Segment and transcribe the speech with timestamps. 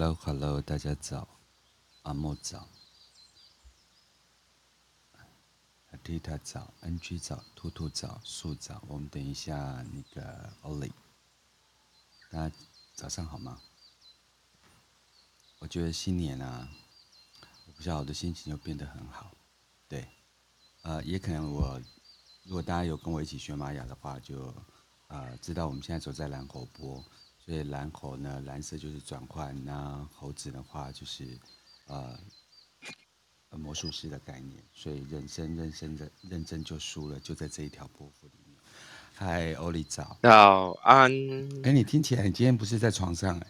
[0.00, 1.26] Hello，Hello，大家早，
[2.02, 2.68] 阿莫早，
[5.90, 8.80] 阿蒂塔早，NG 早，兔兔早，树早。
[8.86, 10.92] 我们等一下那个 Ollie，
[12.30, 12.54] 大家
[12.94, 13.60] 早上好吗？
[15.58, 16.68] 我觉得新年啊，
[17.66, 19.34] 我不知道我的心情就变得很好。
[19.88, 20.08] 对，
[20.82, 21.82] 呃，也可能我
[22.44, 24.54] 如果大家有跟我一起学玛雅的话，就
[25.08, 27.04] 呃知道我们现在走在蓝猴波。
[27.48, 31.26] 所以蓝猴呢，蓝色就是转换，那猴子的话就是，
[31.86, 32.14] 呃，
[33.52, 34.62] 魔术师的概念。
[34.74, 38.54] 所以人生认真的认真就输了，就在这一条波幅里面。
[39.14, 40.18] 嗨，欧里早。
[40.20, 41.10] 早安。
[41.64, 43.46] 哎，你听起来你今天不是在床上哎？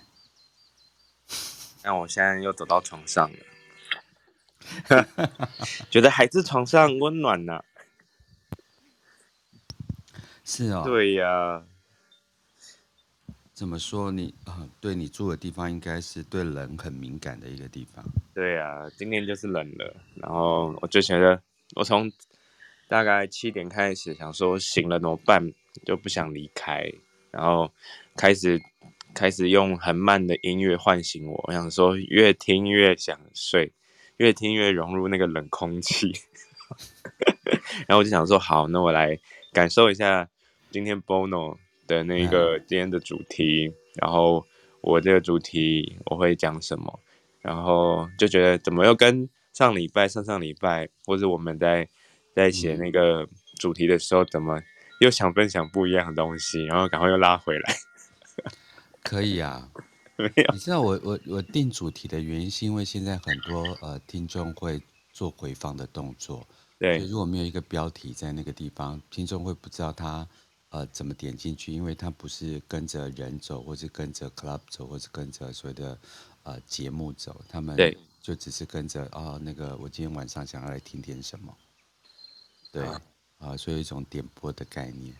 [1.82, 3.28] 那我现在又走到床上
[4.88, 5.06] 了，
[5.90, 7.64] 觉得还是床上温暖呢、啊。
[10.46, 10.84] 是哦。
[10.84, 11.64] 对呀。
[13.58, 14.64] 怎么说你啊？
[14.80, 18.04] 对你住的地方应该是对冷很敏感的一个地方。
[18.32, 21.42] 对啊，今天就是冷了，然后我就觉得，
[21.74, 22.08] 我从
[22.86, 25.52] 大概七点开始想说醒了怎么办，
[25.84, 26.88] 就不想离开，
[27.32, 27.68] 然后
[28.14, 28.62] 开始
[29.12, 33.72] 开始用很慢的音乐唤醒我，我想说越听越想睡，
[34.18, 36.12] 越听越融入那个冷空气，
[37.88, 39.18] 然后我就想说好，那我来
[39.52, 40.28] 感受一下
[40.70, 41.56] 今天 Bono。
[41.88, 44.46] 的那个今天的主题，然后
[44.80, 47.00] 我这个主题我会讲什么，
[47.40, 51.88] 然后就觉得怎么又跟上礼拜、上上礼拜，或者我们在
[52.36, 53.26] 在写那个
[53.56, 54.60] 主题的时候，怎么
[55.00, 57.76] 又想分享不一样的东西，然后赶快又拉回来。
[59.02, 59.70] 可以啊，
[60.16, 64.80] 没有，你知道我我我定主题的原因是因为现在很多呃听众会
[65.12, 66.46] 做回放的动作，
[66.78, 70.28] 对，如果没有一个标题在那个地方，听众会不知道他。
[70.70, 71.72] 呃，怎么点进去？
[71.72, 75.98] 因为他不是跟着人走，或是跟着 club 走，或是跟着所谓的
[76.42, 77.74] 呃节目走，他们
[78.20, 81.56] 就只是跟着啊，那个我今天晚上想要来听点什么，
[82.70, 83.00] 对啊，
[83.38, 85.14] 呃，所以有一种点播的概念。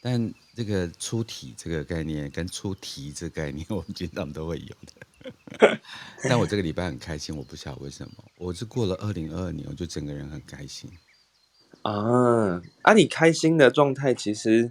[0.00, 5.80] 但这个出题这个概念跟出题这个概念， 我们经常都会有的。
[6.28, 10.88] 但我这个礼拜很开心，我不晓得为什么，我是过了二零二二年，我就整个人很开心。
[11.82, 14.70] 啊，啊，你开心的状态其实。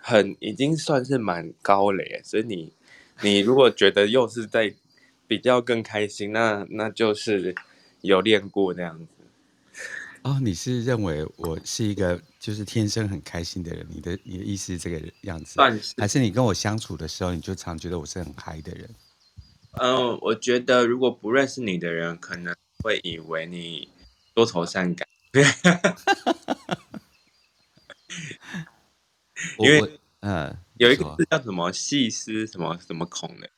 [0.00, 2.72] 很已经算是蛮高了耶，所以你
[3.22, 4.74] 你如果觉得又是在
[5.26, 7.54] 比较更开心，那那就是
[8.00, 9.06] 有练过那样子。
[10.22, 13.86] 哦，你是认为我是一个就是天生很开心的人？
[13.88, 15.54] 你的你的意思是这个样子？
[15.54, 15.94] 算是。
[15.96, 18.90] 还是你跟我相处的时候，你就常觉得我是很嗨的人？
[19.80, 23.88] 嗯，我觉得如果不认识你的人，可能会以为你
[24.34, 25.06] 多愁善感。
[29.58, 33.48] 因为嗯，有一个字叫什么细思什么什么孔的，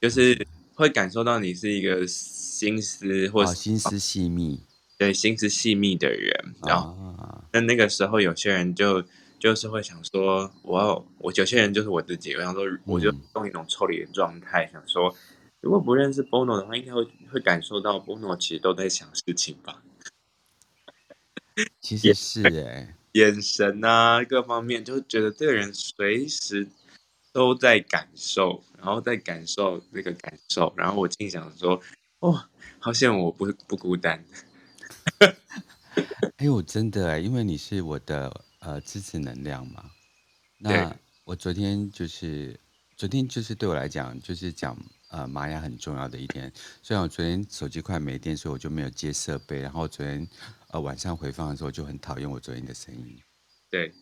[0.00, 4.62] 就是会感受到你是一个心思或是心思细密，
[4.96, 6.54] 对心思细密的人。
[6.66, 9.04] 然后，那那个时候有些人就
[9.38, 15.14] 就是会想说，我我有些人就是我自己，我想说，我就用一种抽离的状态，想说，
[15.60, 19.82] 如果不认识 Bono 的话，应该会会感受到 Bono 其实都在想事情吧。
[21.82, 22.96] 其实是哎。
[23.14, 26.68] 眼神啊，各方面就觉得这个人随时
[27.32, 31.80] 都在感受，然后在感受那个感受，然后我心想说
[32.18, 32.48] ：“哦，
[32.80, 34.24] 好像我不不孤单。
[36.38, 39.90] ”哎呦，真的哎，因为你是我的呃支持能量嘛。
[40.58, 42.58] 那我昨天就是
[42.96, 44.76] 昨天就是对我来讲就是讲
[45.14, 46.52] 呃玛雅很重要的一天。
[46.82, 49.60] 虽然我昨天手机快没电，所以我就没有接设备。
[49.60, 50.28] 然后昨天。
[50.74, 53.16] 呃，晚上回放的时候就很讨厌我昨天的声音。
[53.70, 53.94] 对，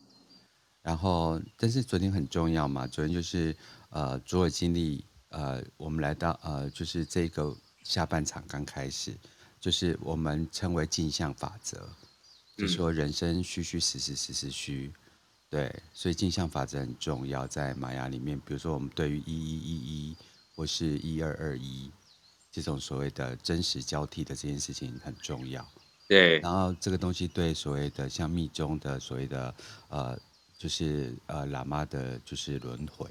[0.81, 3.55] 然后但是昨天很重要嘛，昨天就是
[3.91, 7.55] 呃，左耳经历呃，我们来到呃，就是这个
[7.85, 9.13] 下半场刚开始，
[9.61, 11.87] 就是我们称为镜像法则，
[12.57, 14.91] 就说人生虚虚实实实实虚，
[15.51, 20.17] 对，所以镜像法则很重要，在玛雅里面，比如说我们对于一一一一
[20.55, 21.91] 或是一二二一
[22.51, 25.67] 这种所谓的真实交替的这件事情很重要。
[26.09, 29.55] 对，然后这个东西对所谓的像密宗的所谓的
[29.89, 30.19] 呃，
[30.59, 33.09] 就是呃喇嘛的，就是轮回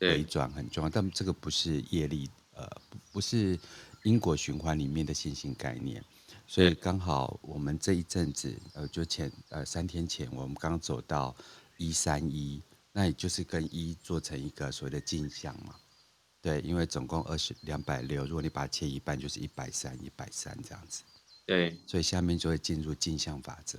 [0.00, 3.58] 回转很重要，但这个不是业力，呃，不不是
[4.02, 6.04] 因果循环里面的线性概念，
[6.46, 11.34] 所以刚好我们这一阵子，呃，就前呃三天前，我们刚走到
[11.78, 12.60] 一三一，
[12.92, 15.74] 那也就是跟一做成一个所谓的镜像嘛，
[16.44, 21.02] 对，因为总共二十两百六，如果你把它切一半，就是一百三，一百三这样子。
[21.46, 23.78] 对，所以下面就会进入镜像法则，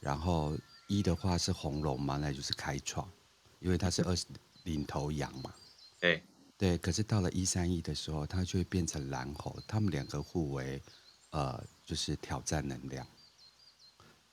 [0.00, 0.56] 然后
[0.86, 3.06] 一的话是红龙嘛，那就是开创，
[3.58, 4.24] 因为它是二十
[4.62, 5.54] 领头羊嘛。
[6.00, 6.22] 对，
[6.56, 10.80] 对，可是到了一三一的时候，它就会变成蓝猴，他们两个互为，
[11.32, 13.06] 呃，就是挑战能量。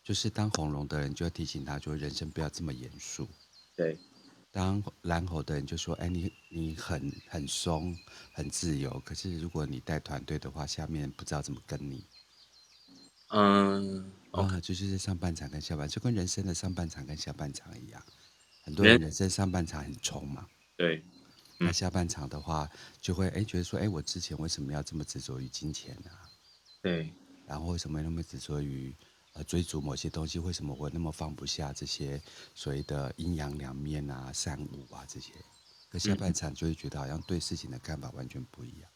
[0.06, 3.28] 就是当红龙的人就要提醒他，说人生不要这么严肃。
[3.76, 3.98] 对。
[4.58, 7.96] 当蓝猴的人就说：“哎，你你很很松，
[8.34, 9.00] 很自由。
[9.06, 12.04] 可是如果你带团队的话，下面不知道怎么跟你。”
[13.30, 18.04] 嗯，啊，就是在上半场跟下半场，就跟人生的上半场跟下半场一样。
[18.64, 20.48] 很多人人生上半场很冲嘛。
[20.76, 21.04] 对。
[21.60, 22.68] 那下半场的话，
[23.00, 26.10] 就会哎觉得说：“哎，我之前为什么要这么执着于金钱呢？”
[26.82, 27.14] 对。
[27.46, 28.96] 然后为什么那么执着于？
[29.44, 32.22] 追逐某些东西，为什么我那么放不下这些
[32.56, 35.34] 所谓的阴阳两面啊、善恶啊这些？
[35.90, 38.90] 可下半场就会觉得好像对事情的看法完全不一样。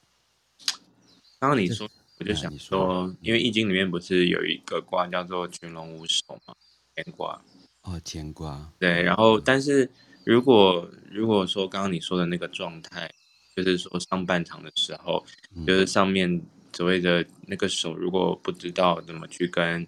[1.40, 1.90] 刚刚你说，
[2.20, 2.78] 我就想说，
[3.08, 6.54] 说因为易经里面不是有一个卦叫做群龙无首嘛，
[6.94, 7.42] 乾卦。
[7.84, 8.74] 哦，乾卦。
[8.78, 9.90] 对，然后但是
[10.26, 13.10] 如果如果说刚刚你说的那个状态，
[13.56, 16.42] 就是说上半场的时候，嗯、就是上面
[16.74, 19.88] 所谓的那个手，如果不知道怎么去跟。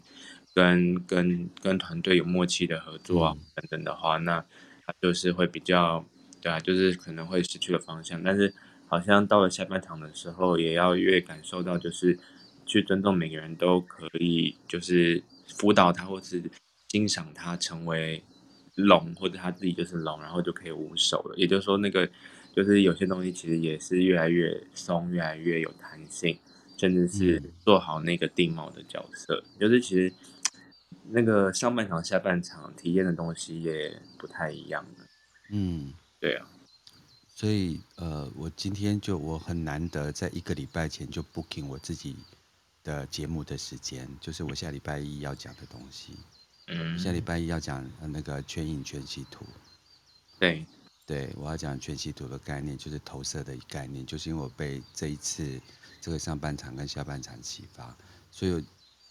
[0.54, 4.40] 跟跟跟团队有默契的合作啊，等等的话，那
[4.86, 6.06] 他就是会比较，
[6.42, 8.22] 对啊，就是可能会失去了方向。
[8.22, 8.54] 但是
[8.88, 12.20] 好像到了下半场的时候，也要越感受到，就是
[12.68, 16.44] 去尊重每个人都可以，就是辅导他，或是
[16.90, 18.24] 欣赏他成为
[18.76, 21.36] 龙，或者他自己就是龙，然后就可以无手了。
[21.36, 22.08] 也就是说，那个
[22.56, 26.38] 就是有些东西其实也是越来越松，越来越有弹性，
[26.78, 30.14] 甚至是做好那个定锚的角色，就是其实。
[31.10, 34.86] 那个上半场、下半场体验的东西也不太一样。
[35.52, 36.48] 嗯，对啊。
[37.36, 42.16] 所以呃，我今天就我很难得在一个礼拜前就 booking 我自己
[42.84, 46.14] 的节目的时间，就是我下礼拜一要讲的东西。
[46.68, 46.98] 嗯。
[46.98, 49.46] 下礼拜一要讲那个全影全息图。
[50.40, 50.66] 对。
[51.06, 55.60] 对，我要讲全息图的概念，就是投射的概念，就是因为我被这一次
[56.00, 57.96] 这个上半场跟下半场启发，
[58.32, 58.64] 所以。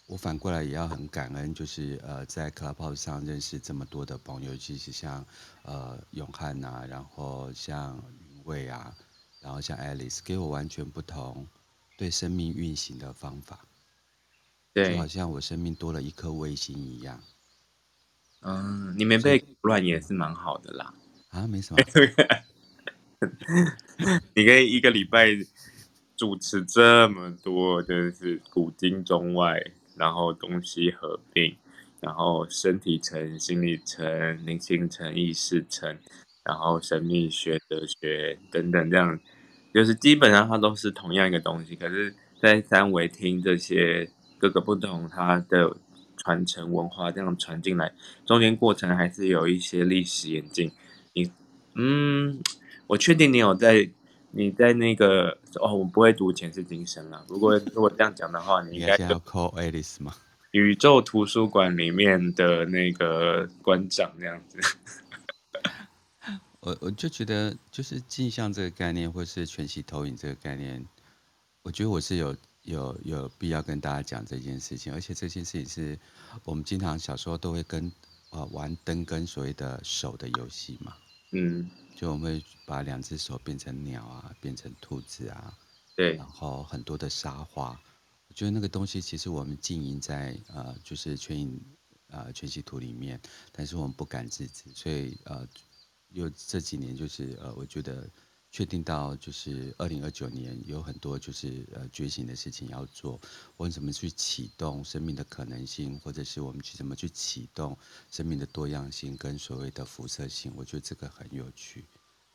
[0.05, 5.25] 我反过来也要很感恩，就是呃，在 Clubhouse 上认识这么多的朋友，尤其是像
[5.63, 7.95] 呃永汉呐、啊，然后像
[8.29, 8.93] 云蔚啊，
[9.41, 11.47] 然后像 Alice，给我完全不同
[11.97, 13.65] 对生命运行的方法，
[14.73, 17.23] 对，就好像我生命多了一颗卫星一样。
[18.41, 20.93] 嗯，你没被乱也是蛮好的啦。
[21.29, 21.81] 啊，没什么。
[24.35, 25.29] 你可以一个礼拜
[26.17, 29.63] 主持这么多，真的是古今中外。
[29.97, 31.55] 然后东西合并，
[31.99, 35.97] 然后身体层、心理层、灵性层、意识层，
[36.43, 39.19] 然后神秘学、哲学等等，这样
[39.73, 41.75] 就是基本上它都是同样一个东西。
[41.75, 45.77] 可是，在三维听这些各个不同它的
[46.17, 47.93] 传承文化这样传进来，
[48.25, 50.71] 中间过程还是有一些历史演进。
[51.13, 51.31] 你，
[51.75, 52.39] 嗯，
[52.87, 53.89] 我确定你有在。
[54.35, 57.23] 你在那个哦，我不会读前世今生了。
[57.29, 60.15] 如果 如果这样讲的话，你应该要 call Alice 吗？
[60.51, 64.59] 宇宙图书馆里面的那个馆长这样子。
[66.61, 70.83] 我我就觉得，就是镜像这个概念，或是全息投影这个概念，
[71.61, 74.91] 我觉得我是有有有必要跟大家讲这件事情。
[74.91, 75.99] 而且这件事情是
[76.43, 77.91] 我们经常小时候都会跟
[78.31, 80.95] 呃玩灯跟所谓的手的游戏嘛。
[81.33, 81.69] 嗯。
[81.95, 85.57] 就我们会把两只手变成鸟啊，变成兔子啊，
[85.95, 87.79] 对，然后很多的沙画，
[88.27, 91.59] 我觉得那个东西其实我们浸淫在呃，就是全影
[92.07, 93.19] 呃全息图里面，
[93.51, 95.47] 但是我们不敢自知，所以呃，
[96.09, 98.09] 又这几年就是呃，我觉得。
[98.53, 103.19] 确定到就是二零二九年有很多就是呃觉醒的事情要做，
[103.57, 107.75] 我们怎么去启动生命的可能性，或者是我们去怎么去启动
[108.11, 111.83] 生命的多样性跟所谓的辐射性，我觉得这个很有趣。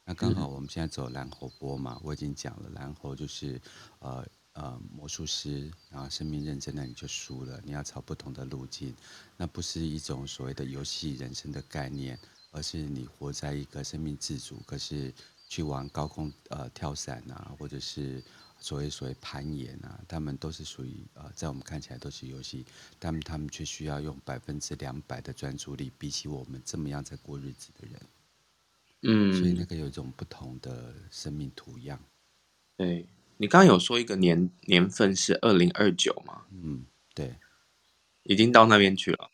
[0.05, 3.61] 那刚好我们现在走蓝猴波嘛，我已经讲了，蓝猴就是
[4.01, 8.93] 呃呃魔术师，然后生命认真，那你就输了，你要朝不同的路径，
[9.37, 12.19] 那不是一种所谓的游戏人生的概念，
[12.51, 15.15] 而是你活在一个生命自主，可是。
[15.49, 18.23] 去玩高空呃跳伞啊，或者是
[18.61, 22.67] 所谓所谓攀岩啊，他们都是属于呃，在我们看起来都是游戏，
[22.99, 28.01] 但他们却需要用百分之两百的专注力，比起我们这么样在过日子的人，
[29.03, 31.99] 嗯，所以那个有一种不同的生命图样。
[32.77, 33.07] 对，
[33.39, 36.45] 你刚刚有说一个年年份是二零二九吗？
[36.51, 37.35] 嗯，对，
[38.25, 39.31] 已经到那边去了。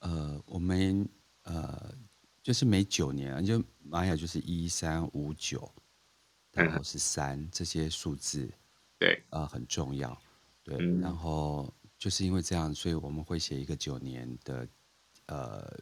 [0.00, 1.08] 呃，我们
[1.44, 1.94] 呃。
[2.42, 5.70] 就是每九年，就玛雅就是一三五九，
[6.52, 8.50] 然后是三、嗯、这些数字，
[8.98, 10.16] 对，呃，很重要，
[10.62, 10.76] 对。
[10.80, 14.68] 嗯、然后就是因为这样，所以我们会写一个九年的
[15.26, 15.78] 呃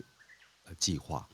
[0.79, 1.29] 计划。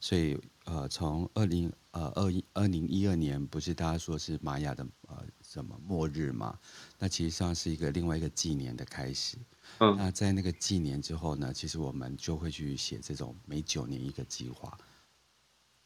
[0.00, 6.58] 所以呃，从二零呃二一二零一二年，不是大家说是玛雅的呃什么末日嘛？
[6.98, 9.36] 那其实上是一个另外一个纪年的开始。
[9.78, 14.78] 嗯，那在那个纪年之后呢，其实我们就会去写这种每九年一个计划。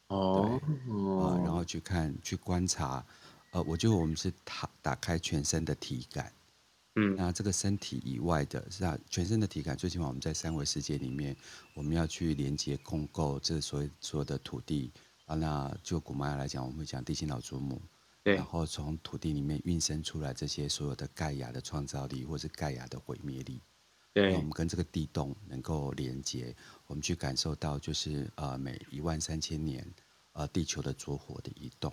[0.09, 3.03] 哦，呃，然后去看去观察，
[3.51, 6.31] 呃，我觉得我们是打打开全身的体感。
[6.95, 11.35] 嗯，那这个身体以外的，是啊，全身的体感，最起码我们在三维世界里面，
[11.73, 14.91] 我们要去连接共构这所谓所有的土地
[15.25, 15.35] 啊。
[15.35, 17.81] 那就古玛雅来讲，我们会讲地心老祖母，
[18.23, 23.59] 对，然后从土地里面孕生出来这些所有的盖亚的创造力，或是盖亚的毁灭力。
[24.13, 29.83] 对，我们跟这个地洞能够连接，我们去感受到，就是呃，每一万三千年，
[30.33, 31.91] 呃，地球的着火的移动。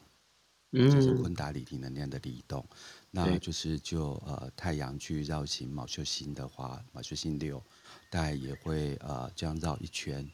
[0.72, 2.64] 嗯，就是昆达里提能量的移动，
[3.10, 7.60] 那就是就呃太阳去绕行卯宿星的话，卯宿星六，
[8.08, 10.24] 大概也会呃这样绕一圈，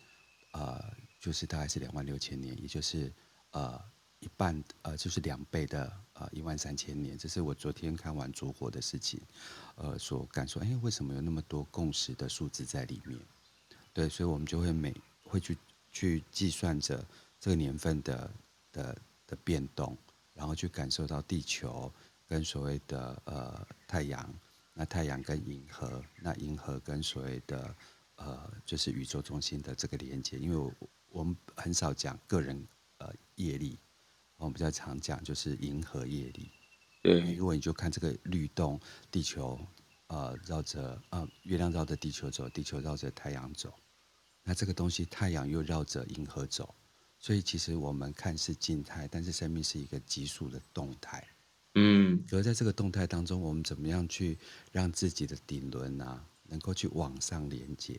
[0.53, 0.85] 呃
[1.19, 3.11] 就是大概是两万六千年，也就是
[3.53, 3.81] 呃
[4.21, 9.19] 一半呃就是两倍的呃一万三千年，这是我昨天看完烛火的事情，
[9.77, 13.19] 呃所感受，哎为什么有那么多共识的数字在里面？
[13.95, 15.57] 对，所以我们就会每会去
[15.91, 17.03] 去计算着
[17.41, 18.31] 这个年份的
[18.71, 19.97] 的的变动。
[20.37, 21.91] 然后去感受到地球
[22.29, 24.33] 跟所谓的呃太阳，
[24.75, 27.75] 那太阳跟银河，那银河跟所谓的
[28.17, 30.71] 呃就是宇宙中心的这个连接，因为我
[31.09, 33.79] 我们很少讲个人呃业力，
[34.37, 36.51] 我们比较常讲就是银河业力。
[37.03, 38.79] 对，如果你就看这个律动，
[39.11, 39.59] 地球
[40.09, 43.73] 呃绕着呃月亮绕着地球走，地球绕着太阳走，
[44.43, 46.75] 那这个东西太阳又绕着银河走。
[47.27, 51.27] 所以其实我们看似静态，但是生命是一个急速的动态。
[51.75, 54.39] 嗯，而在这个动态当中，我们怎么样去
[54.71, 57.99] 让自己的顶轮啊，能够去往上连接？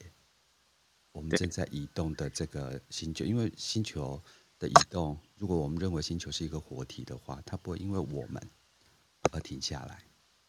[1.11, 4.23] 我们正在移动的这个星球，因为星球
[4.57, 8.41] 的移动，如果我们认为星球是一个活体的话，它不会因为我们
[9.33, 10.05] 而停下来。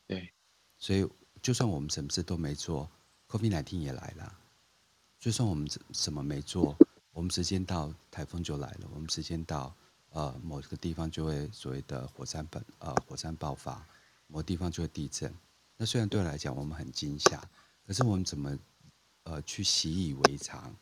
[0.07, 0.31] 对，
[0.79, 1.05] 所以
[1.43, 2.89] 就算我们什么事都没做
[3.27, 4.39] ，COVID-19 也来了。
[5.19, 6.77] 就算我们什么没做。
[7.19, 8.89] 我们时间到，台风就来了。
[8.95, 9.75] 我们时间到，
[10.11, 13.85] 呃，某个地方就会所谓的火山本，呃，火山爆发，
[14.29, 15.35] 某地方就会地震。
[15.77, 17.43] 那虽然对我来讲我们很惊吓，
[17.85, 18.57] 可是我们怎么，
[19.25, 20.73] 呃，去习以为常？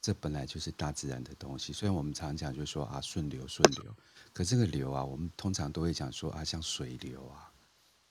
[0.00, 1.72] 这本来就是大自然的东西。
[1.72, 3.94] 虽然我们常讲就是说啊，顺流顺流，
[4.32, 7.48] 可这个流啊，我们通常都会讲说啊，像水流啊。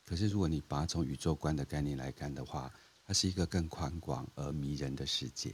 [0.05, 2.71] 可是如果你把它从宇宙观的概念来看的话，
[3.05, 5.53] 它是一个更宽广而迷人的世界。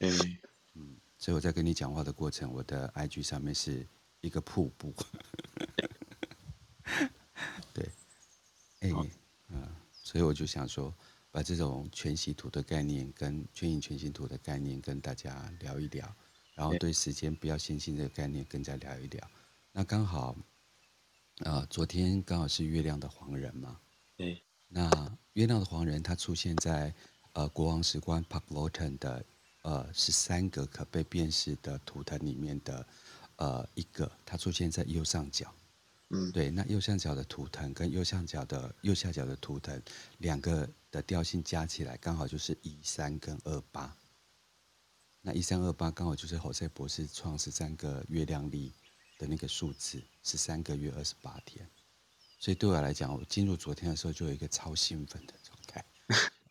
[0.00, 0.38] 嗯。
[0.74, 0.96] 嗯。
[1.18, 3.84] 所以我在跟你讲话的过程，我的 IG 上面是
[4.20, 4.94] 一个瀑布。
[7.74, 7.84] 对，
[8.78, 9.10] 哎、欸，
[9.48, 10.94] 嗯，所以我就想说，
[11.32, 16.14] 把这种全息图的概念跟全影全息图的概念跟大家聊一聊，
[16.54, 19.28] 然后对时间不要线性这个概念更加聊一聊。
[19.72, 20.36] 那刚好，
[21.40, 23.80] 呃，昨天刚好是月亮的黄人嘛。
[24.16, 24.40] 对。
[24.68, 24.88] 那
[25.32, 26.94] 月亮的黄人，他出现在
[27.32, 29.24] 呃国王石棺 Park Lawton 的。
[29.62, 32.86] 呃，十三个可被辨识的图腾里面的
[33.36, 35.52] 呃一个，它出现在右上角。
[36.10, 39.82] 嗯，对，那右上角的图腾跟右上角的右下角的图腾
[40.18, 43.94] 两个的调性加起来，刚好就是一三跟二八。
[45.20, 48.72] 那一三二八刚好就是侯赛博士创十三个月亮历
[49.18, 51.68] 的那个数字，十三个月二十八天。
[52.38, 55.84] 所以对我来讲，我进入昨天的时候就有一个超兴奋的状态。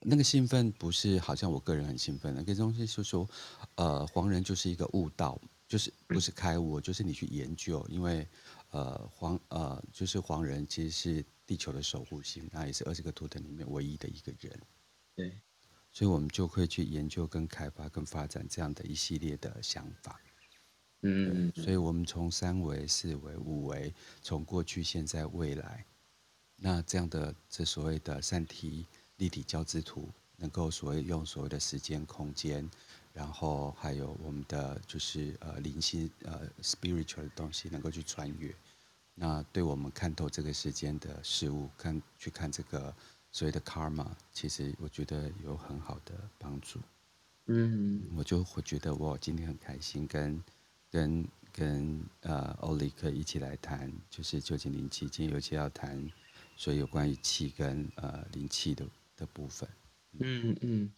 [0.10, 3.30] 那个兴奋不是好像我个人很兴奋，那个东西是说，
[3.76, 5.38] 呃，黄人就是一个悟道，
[5.68, 8.26] 就是不是开悟，就是你去研究，因为
[8.72, 14.58] 呃黄呃就是黄人其实是地球的守护星，那也是二十个图腾里面唯一的一个人，
[15.14, 15.42] 对，
[15.92, 20.22] 所以我们就会去研究、跟开发、跟发展这样的一系列的想法，
[21.02, 25.86] 嗯，所以我们从三维、四维、五维，从过去、现在、未来，
[26.56, 28.86] 那这样的这所谓的三体。
[29.18, 32.70] 立体交织图能够所谓用所谓的时间空间，
[33.14, 38.54] 然后还有我们的就是呃灵性呃 spiritual 的东西能够去穿越，
[39.16, 42.94] 那对我们看透这个时间的事物，看去看这个
[43.32, 46.80] 所谓的 karma，其实我觉得有很好的帮助。
[47.48, 50.44] 嗯，我就会觉得我今天很开心跟，
[50.92, 56.08] 跟跟跟呃欧里克一起来谈，就是究竟灵气，今天尤其要谈，
[56.56, 58.86] 所以有关于气跟呃灵气的。
[59.18, 59.68] 的部分，
[60.20, 60.56] 嗯。
[60.62, 60.92] 嗯，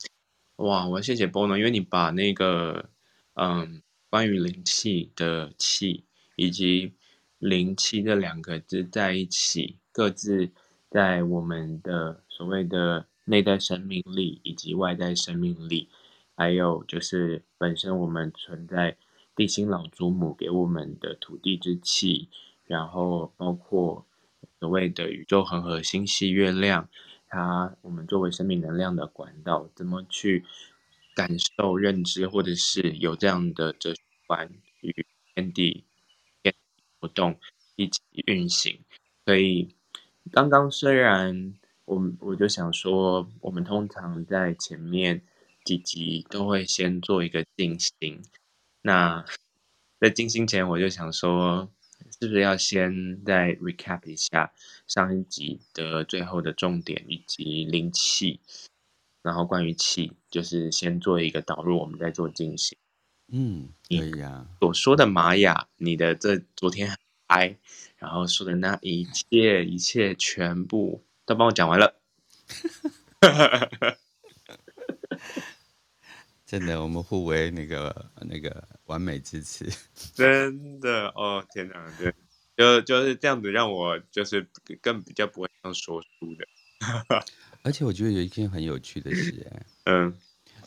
[0.58, 2.90] 哇，我要谢谢 Bono，因为你把那个，
[3.34, 6.04] 嗯，关于灵气的气
[6.36, 6.94] 以及
[7.40, 10.52] 灵气这两个字在一起，各自
[10.90, 15.88] 在我们的所谓的内在生命力以及外在生命力，
[16.36, 18.98] 还有就是本身我们存在
[19.36, 22.28] 地心老祖母给我们的土地之气，
[22.66, 24.06] 然后包括
[24.60, 26.90] 所谓的宇宙恒河星系月亮，
[27.30, 30.44] 它我们作为生命能量的管道，怎么去
[31.16, 35.06] 感受、认知，或者是有这样的哲学观与
[35.36, 35.86] 天地
[36.44, 37.40] 天地活动
[37.76, 38.80] 一起运行，
[39.26, 39.70] 所以。
[40.32, 41.56] 刚刚虽然
[41.86, 45.24] 我我就想说，我们通常在前面
[45.66, 48.22] 几集都会先做一个静心。
[48.84, 49.26] 那
[50.00, 51.68] 在静心前，我就想说，
[52.20, 54.52] 是不是要先再 recap 一下
[54.88, 58.42] 上一集的最后的重点以及灵气，
[59.22, 62.78] 然后关于气，就是先做一个导入，我们再做进行。
[63.32, 64.48] 嗯，对呀。
[64.60, 66.98] 所说的玛雅，你的这昨天。
[67.32, 67.58] 嗨，
[67.98, 72.02] 然后说的那一切，一切全部都帮我讲完了。
[76.50, 79.70] 真的，我们互为那个那个完美之词。
[80.16, 82.12] 真的哦，天哪，对，
[82.58, 84.50] 就就是这样子，让我就是
[84.82, 86.48] 更比较不会像说书的。
[87.62, 90.18] 而且我觉得有一件很有趣的事，哎，嗯，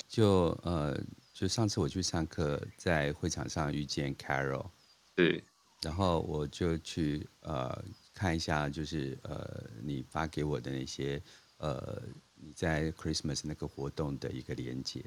[0.06, 0.96] 就呃，
[1.32, 4.70] 就上次我去上课，在会场上遇见 Carol，
[5.16, 5.42] 对。
[5.82, 7.84] 然后我就去呃
[8.14, 11.20] 看一下，就是呃你发给我的那些
[11.56, 12.00] 呃
[12.36, 15.02] 你在 Christmas 那个活动的一个连接，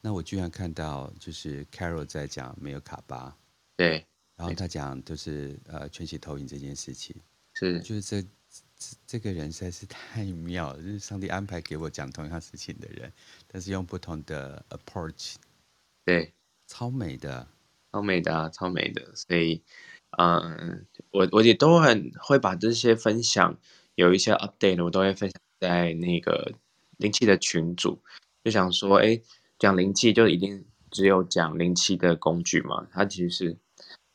[0.00, 3.36] 那我居然看到就是 Carol 在讲没有卡巴，
[3.76, 7.14] 对，然后他讲就是呃全息投影这件事情，
[7.54, 13.12] 是，就是这这这个人实在是太妙了，就是上帝安排给我讲同样事情的人，
[13.46, 15.34] 但是用不同的 approach，
[16.04, 16.32] 对，
[16.66, 17.46] 超美的，
[17.92, 19.62] 超美的啊，超美的，所以。
[20.18, 23.56] 嗯，我我也都很会把这些分享，
[23.94, 26.52] 有一些 update，我都会分享在那个
[26.96, 28.02] 灵气的群组，
[28.42, 29.20] 就想说，哎，
[29.60, 32.88] 讲灵气就一定只有讲灵气的工具嘛？
[32.90, 33.58] 它其实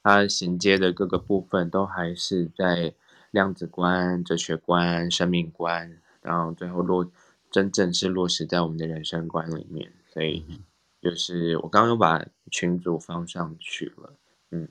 [0.02, 2.96] 它衔接的各个部分都还是在
[3.30, 7.12] 量子观、哲学观、生命观，然后最后落
[7.52, 9.94] 真正是落实在我们的人生观里面。
[10.12, 10.44] 所以
[11.00, 14.18] 就是我刚刚又把群组放上去了，
[14.50, 14.68] 嗯。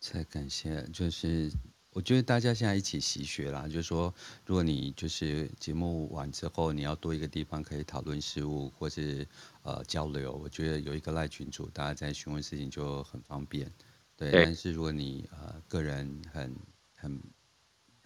[0.00, 1.50] 太感谢，就是
[1.96, 9.26] 我觉得大家现在一起习学啦，就是说，如果你就是节目完之后，你要多一个地方可以讨论事物或是
[9.62, 13.72] 呃交流，我觉得有一个赖群主，大家在询问事情就很方便。
[14.14, 16.54] 对，对，但是如果你呃个人很
[16.94, 17.22] 很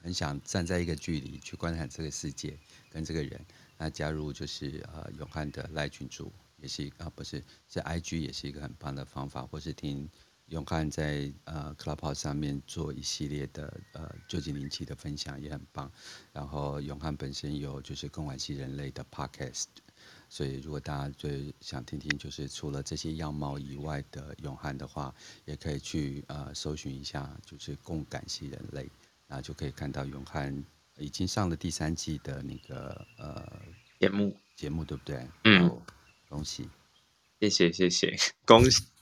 [0.01, 2.57] 很想站在一个距离去观察这个世界
[2.91, 3.45] 跟这个人，
[3.77, 10.09] 那加入就是呃永汉的赖群主也是一个啊不是，是 IG 也是一个很棒的方法，或是听。
[10.51, 15.91] 永汉在呃 Clubhouse 上面做一系列的呃究竟灵气的分享也很棒，
[16.33, 19.67] 然后永汉本身有就是更惋惜人类的 Podcast，
[20.29, 28.91] 所以如果大家最想听听就是除了这些样貌以外的永汉的话，也可以去呃搜寻一下就是共感系人类，
[29.29, 30.65] 然后就可以看到永汉
[30.99, 33.63] 已经上了第三季的那个呃
[33.99, 34.37] 节目。
[34.57, 35.27] 节目对不对？
[35.45, 35.81] 嗯，
[36.29, 36.69] 恭喜，
[37.41, 39.00] 谢谢谢谢， 恭喜。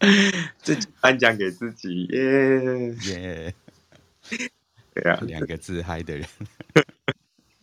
[0.62, 3.54] 自己颁奖给自己，耶耶！
[4.92, 6.28] 对啊，两个自嗨的人。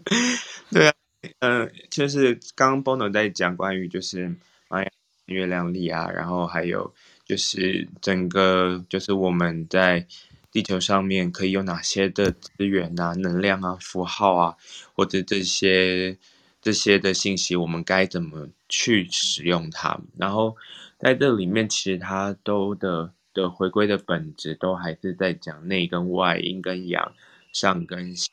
[0.72, 0.94] 对啊，
[1.40, 4.34] 嗯、呃，就是刚刚 Bono 在讲关于就是
[4.70, 4.90] 玛雅
[5.26, 6.94] 月亮历啊，然后还有
[7.26, 10.08] 就是整个就是我们在
[10.52, 14.58] 地球上面可以有哪些的资源啊、能量啊、符号啊，
[14.94, 16.18] 或者这些
[16.62, 20.58] 这些的信息，我们该怎么去使用它，然后。
[21.02, 27.16] 在这里面，其实它都的的回归的本质都还是在讲内跟外、阴跟阳、
[27.52, 28.30] 上跟下，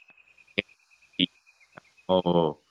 [2.07, 2.63] 然后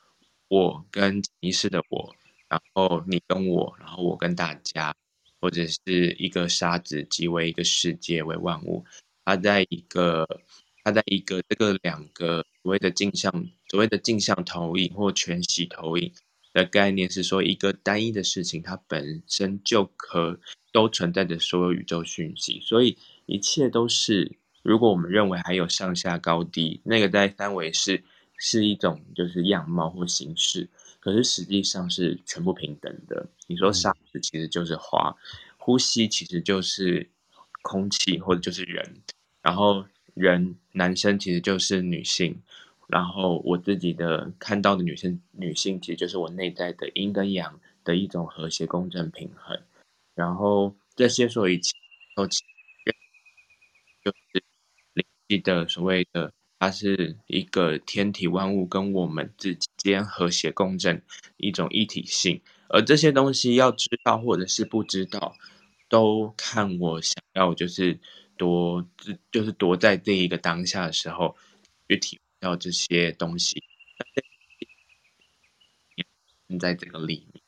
[0.47, 2.15] 我跟潜意识的我，
[2.47, 4.95] 然后你跟我，然后我跟大家，
[5.41, 8.85] 或者是一个沙子即为一个世界为万物，
[9.25, 10.27] 它在一个
[10.83, 13.31] 它在一个这个两个所谓的镜像
[13.67, 16.13] 所谓的镜像投影或全息投影。
[16.57, 20.39] 的概念是说，一个单一的事情，它本身就可
[20.71, 24.37] 都存在着所有宇宙讯息，所以一切都是。
[24.63, 28.03] 如果我们认为还有上下高低，那个在三维是
[28.37, 30.67] 是一种就是样貌或形式，
[30.99, 33.29] 可是实际上是全部平等的。
[33.45, 35.15] 你说沙子其实就是花，
[35.57, 37.07] 呼吸其实就是
[37.61, 39.01] 空气或者就是人，
[39.41, 42.41] 然后人男生其实就是女性。
[42.87, 49.61] 然后我自己的看到的女性，女性其实就是我内在的阴跟阳的一种和谐共振平衡。
[50.15, 51.59] 然后这些所以
[52.15, 52.35] 都就
[54.11, 54.43] 是
[54.93, 61.03] 灵气的所谓的，它是一个天体万物跟我们之间和谐共振
[61.35, 62.41] 一种一体性。
[62.69, 65.35] 而这些东西要知道或者是不知道，
[65.89, 67.99] 都看我想要就是
[68.37, 68.87] 多
[69.31, 71.35] 就是多在这一个当下的时候
[71.87, 73.63] 去体要这些东西，
[76.59, 77.43] 在这个里面，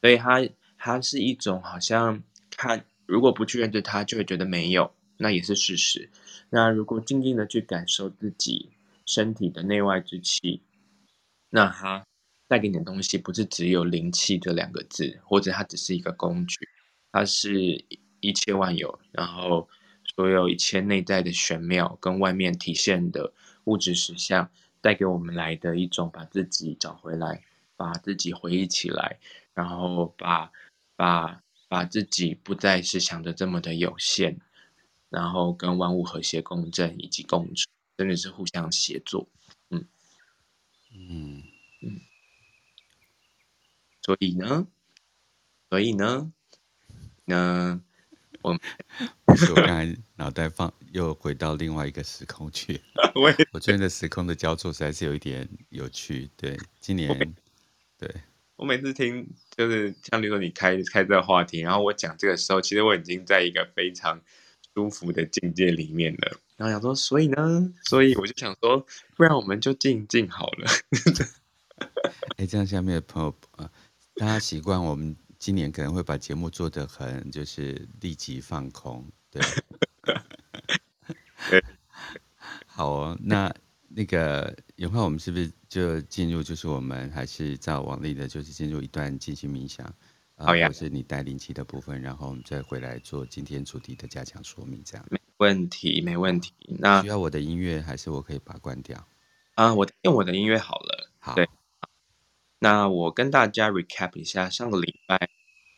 [0.00, 6.10] 所以它它是一种好像看如果不去认知它，就会觉得没有，那也是事实。
[6.50, 8.70] 那如果静静的去感受自己
[9.04, 10.62] 身体的内外之气，
[11.50, 12.06] 那它
[12.46, 16.68] 带给你的东西不是只有灵气这两个字，或者它只是一个工具，
[17.12, 17.84] 它是
[18.20, 19.68] 一切万有，然后
[20.16, 23.32] 所有一切内在的玄妙跟外面体现的
[23.68, 24.50] 物质实相
[24.80, 27.44] 带给我们来的一种把自己找回来，
[27.76, 29.18] 把自己回忆起来，
[29.52, 30.50] 然后把
[30.96, 34.40] 把把自己不再是想的这么的有限。
[35.10, 39.26] 然后跟万物和谐共振以及共处，真的是互相协作，
[39.70, 39.86] 嗯
[40.92, 41.42] 嗯
[41.80, 42.00] 嗯。
[44.02, 44.66] 所以呢，
[45.70, 46.30] 所以呢，
[47.24, 47.80] 那
[48.42, 48.58] 我
[49.24, 52.80] 不是我刚才脑袋放又回到另外一个时空去，
[53.14, 56.30] 我也我觉得时空的交错实在是有一点有趣。
[56.36, 57.34] 对，今年
[57.98, 58.08] 对
[58.56, 64.20] 我每次听就是像比如说你开开这个话题，然后我讲这个时候，其实我已经在一个非常。
[64.74, 70.70] 舒服的境界里面了，然后想说，所以呢，所以我就想说，不然我们就静静好了。
[72.36, 73.70] 哎，这样下面的朋友啊、呃，
[74.14, 79.42] 大家习惯我们今年可能会把节目做得很就是立即放空，对。
[82.66, 83.54] 好哦，那
[83.88, 89.92] 那个有话我们是不是就进入，就是我们还是照往例的，就是进入一段静心冥想。
[90.36, 95.04] 好呀，或是你带灵气的部分，然后我们再回来做今天主题的加强说明，这样。
[95.10, 96.52] 没问题，没问题。
[96.78, 99.08] 那需要我的音乐，还是我可以把它关掉？
[99.54, 101.10] 啊，我用我的音乐好了。
[101.18, 101.48] 好，对。
[102.58, 105.28] 那我跟大家 recap 一下，上个礼拜，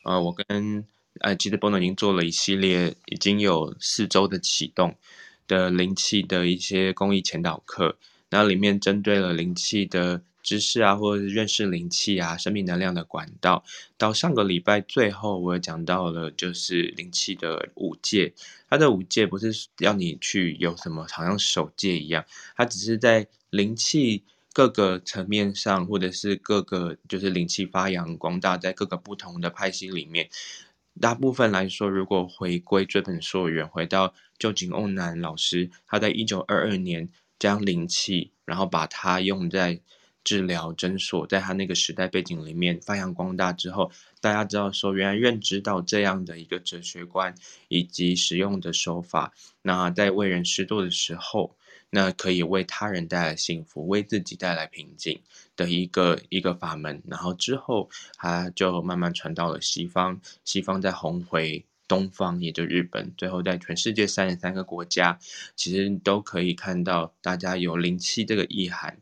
[0.05, 0.87] 呃，我跟
[1.21, 4.97] 呃吉德波诺已经做了一系列，已经有四周的启动
[5.47, 7.97] 的灵气的一些公益前导课，
[8.31, 10.23] 那里面针对了灵气的。
[10.43, 13.63] 知识啊，或者是认识灵气啊，生命能量的管道。
[13.99, 18.33] 到上个礼拜最后，我也讲到了，就是灵气的五戒。
[18.71, 22.25] 它的五戒不是要你去有什么，好像守戒一样，
[22.57, 30.29] 它只是在灵气各个层面上，或者是各个就是灵气发扬光大，在各个不同的派系里面，
[31.01, 37.09] 大部分来说，如果回归追本溯源，回到旧井欧南老师，他在一九二二年
[37.39, 39.81] 将灵气，然后把它用在。
[40.23, 47.35] 治疗诊所在他那个时代背景里面发扬光大之后，大家知道说，原来认知到这样的一个哲学观
[47.69, 49.33] 以及使用的手法，
[49.63, 51.57] 那在为人施作的时候，
[51.91, 55.21] 那可以为他人带来幸福，为自己带来平静
[55.57, 57.03] 的一个一个法门。
[57.07, 65.19] 然后之后，他就慢慢传到了西方，西方再红回东方，也就日本，最后在全世界三十三个国家，
[65.57, 68.97] 其实都可以看到大家有灵气这个意涵。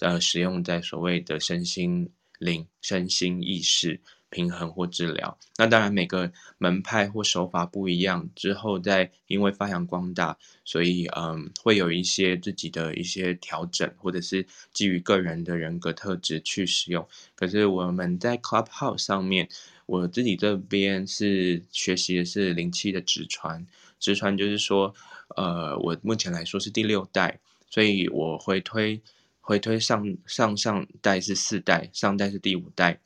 [0.00, 3.98] 呃，使用在所谓的身心灵、身心意识
[4.34, 5.38] 平衡或治疗。
[5.56, 17.06] 那当然，每个门派或手法不一样，之后再因为发扬光大，所以嗯，会有一些自己的一些调整，或者是基于个人的人格特质去使用。
[17.36, 19.48] 可是我们在 Clubhouse 上面，
[19.86, 23.64] 我自己这边是学习的是灵气的直传，
[24.00, 24.92] 直传就是说，
[25.36, 27.38] 呃，我目前来说是第六代，
[27.70, 29.00] 所以我会推。
[29.46, 32.98] 回推上上上代是四代，上代是第五代，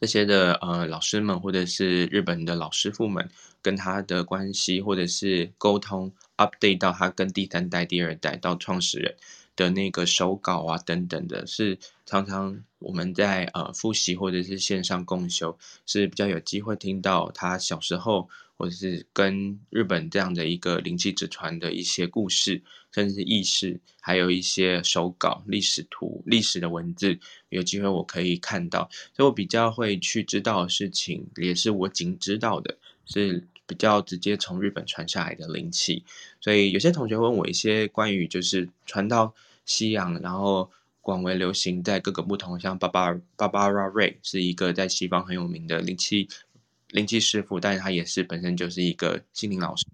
[0.00, 3.30] 这些的呃老师们或者是日本的老师傅们
[3.62, 9.16] 跟他的关系，或者是沟通 update 到他跟第三代、第二代到创始人
[9.60, 18.28] 的那个手稿啊等等的，是常常我们在呃复习或者是线上共修是比较有机会听到他小时候。
[18.60, 22.60] 或者是跟日本这样的一个灵气直传的一些故事，
[22.92, 27.18] 甚至是意识，还有一些手稿、历史图、历史的文字，
[27.48, 36.04] 有机会我可以看到，所以我比较会去知道的事情，也是我仅知道的，是比较直接从日本传下来的灵气。
[36.38, 40.70] 所以有些同学问我一些关于就是传到西洋，然后
[41.00, 46.28] 广为流行在各个不同，像巴巴巴巴拉瑞是一个在西方很有名的灵气。
[46.88, 49.86] 灵气师傅，但是他也是本身就是一个心灵老师，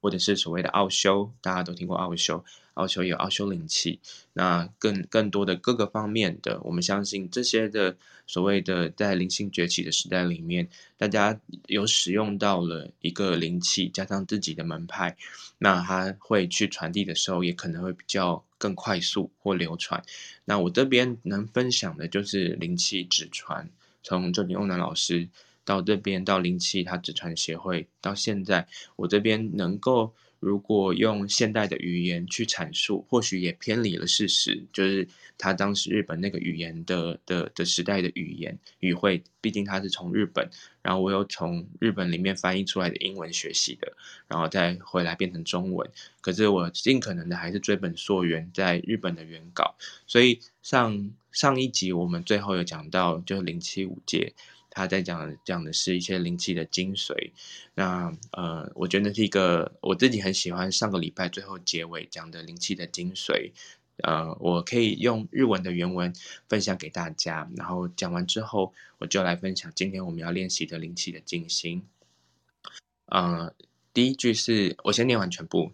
[0.00, 2.42] 或者是所谓的奥修，大家都听过奥修，
[2.72, 4.00] 奥修有奥修灵气。
[4.32, 7.98] 那更更多的各个方面的，我们相信这些的
[8.30, 15.16] 所谓的在灵性崛起的时代里面，大家有使用到了一个灵气，加上自己的门派，
[15.58, 20.00] 那他会去传递的时候，也可能会比较更快速或流传。
[20.44, 23.68] 那我这边能分享的就是灵气直传，
[24.04, 25.28] 从臼井瓮男老师。
[25.62, 30.14] 到这边到灵气它直传协会到现在，我这边能够。
[30.40, 34.64] 如果用现代的语言去阐述，或许也偏离了事实。
[34.72, 40.48] 就是他当时日本那个语言的的的时代的语言语汇，毕竟他是从日本，
[40.82, 43.92] 然后我又从日本里面翻译出来的英文学习的，
[44.28, 45.88] 然后再回来变成中文。
[46.22, 49.74] 可是我尽可能的还是追本溯源，在日本的原稿。
[50.06, 54.32] 所以上上一集我们最后有讲到，就是零七五阶。
[54.70, 57.32] 他在讲讲的是一些灵气的精髓，
[57.74, 63.50] 那呃，我觉得是一个我自己很喜欢上个礼拜最后结尾讲的灵气的精髓，
[64.04, 66.14] 呃，我可以用日文的原文
[66.48, 71.82] 分享给大家，然后讲完之后，我就来分享今天我们要练习的灵气的静心。
[73.06, 73.52] 呃，
[73.92, 75.72] 第一句是我先念完全部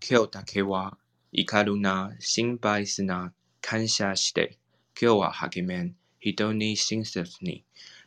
[0.00, 0.98] ，Kyo dake wa
[1.30, 4.56] ikaru na shinpai su na kansha shite.
[4.94, 5.94] Kyo wa hakemen.
[6.18, 7.64] Hito ni shinsezu ni.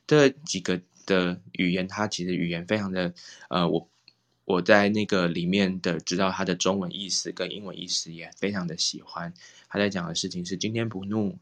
[0.07, 3.13] 这几个的语言，它其实语言非常的，
[3.49, 3.89] 呃，我
[4.45, 9.33] 我在那个里面的知道它的中文意思跟英文意思也非常的喜欢。
[9.67, 11.37] 他在讲的事情是：今天不怒，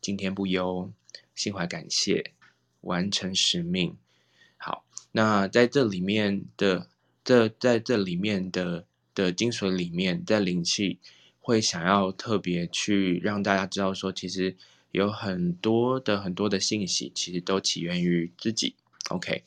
[0.00, 0.90] 今天不忧，
[1.34, 2.32] 心怀感谢，
[2.80, 3.96] 完成使命。
[4.56, 6.88] 好，那在这里面的
[7.22, 10.98] 这在这里面的的精髓里面，在灵气
[11.40, 14.56] 会想要特别去让大家知道说，其实。
[14.96, 18.74] 有很多的很多的信息，其实都起源于自己。
[19.10, 19.42] OK，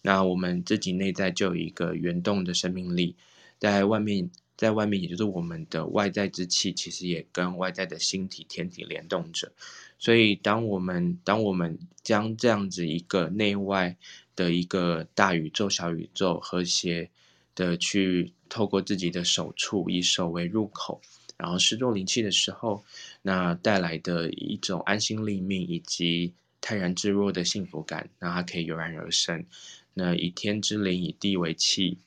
[0.00, 3.14] 那我们自己内在就有一个原动的生命力，
[3.58, 9.52] 在外面，在外面，也就是我们的外在之气，其实也跟外在的星体、天体联动着。
[9.98, 13.98] 所以，当我们当我们将这样子一个内外
[14.34, 17.10] 的一个大宇宙、小宇宙和谐
[17.54, 21.02] 的去透过自己的手触，以手为入口。
[21.36, 22.84] 然后施作灵气的时候，
[23.22, 29.44] 那带来的一种安心立命以及泰然自若的幸福感，那它可以油然而生。
[29.92, 31.98] 那以天之灵，以地为气，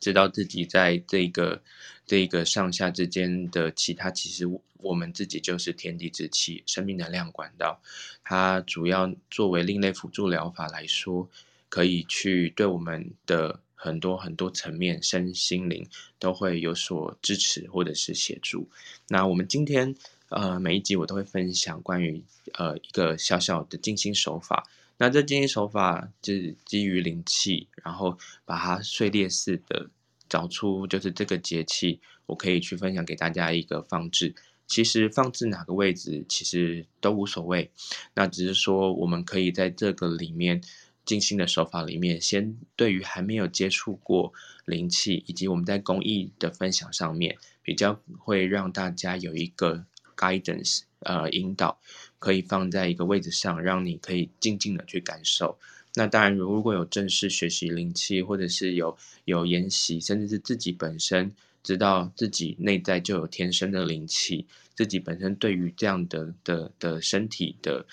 [0.00, 1.60] 知道自己在这个
[2.06, 4.46] 这个上下之间的气，它其实
[4.78, 7.80] 我们自己就是天地之气，生命能量管道。
[8.22, 11.28] 它主要作为另类辅助疗法来说，
[11.68, 13.60] 可以去对我们的。
[13.84, 15.86] 很多很多层面，身心灵
[16.18, 18.66] 都会有所支持或者是协助。
[19.08, 19.94] 那我们今天
[20.30, 24.66] 呃每一集我都会分享关于呃一个小小的静心手法。
[24.96, 28.16] 那这静心手法就是基于灵气，然后
[28.46, 29.90] 把它碎裂式的
[30.30, 34.34] 找出就是这个节气，我可以去分享给大家一个放置。
[34.66, 37.70] 其实放置哪个位置其实都无所谓，
[38.14, 40.62] 那只是说我们可以在这个里面。
[41.04, 44.32] 静心的手法里面，先对于还没有接触过
[44.64, 49.84] 灵气，以及我们在公益的分享上面，比较会让大家有一个
[50.16, 51.78] guidance，呃，引导，
[52.18, 55.58] 可以放在一个位置上，让你可以静静的去感受。
[55.94, 67.84] 那当然，如果有正式学习灵气，或者是有有研习，甚至是自己本身知道自己内在就有天生的灵气，自己本身对于这样的的的身体的。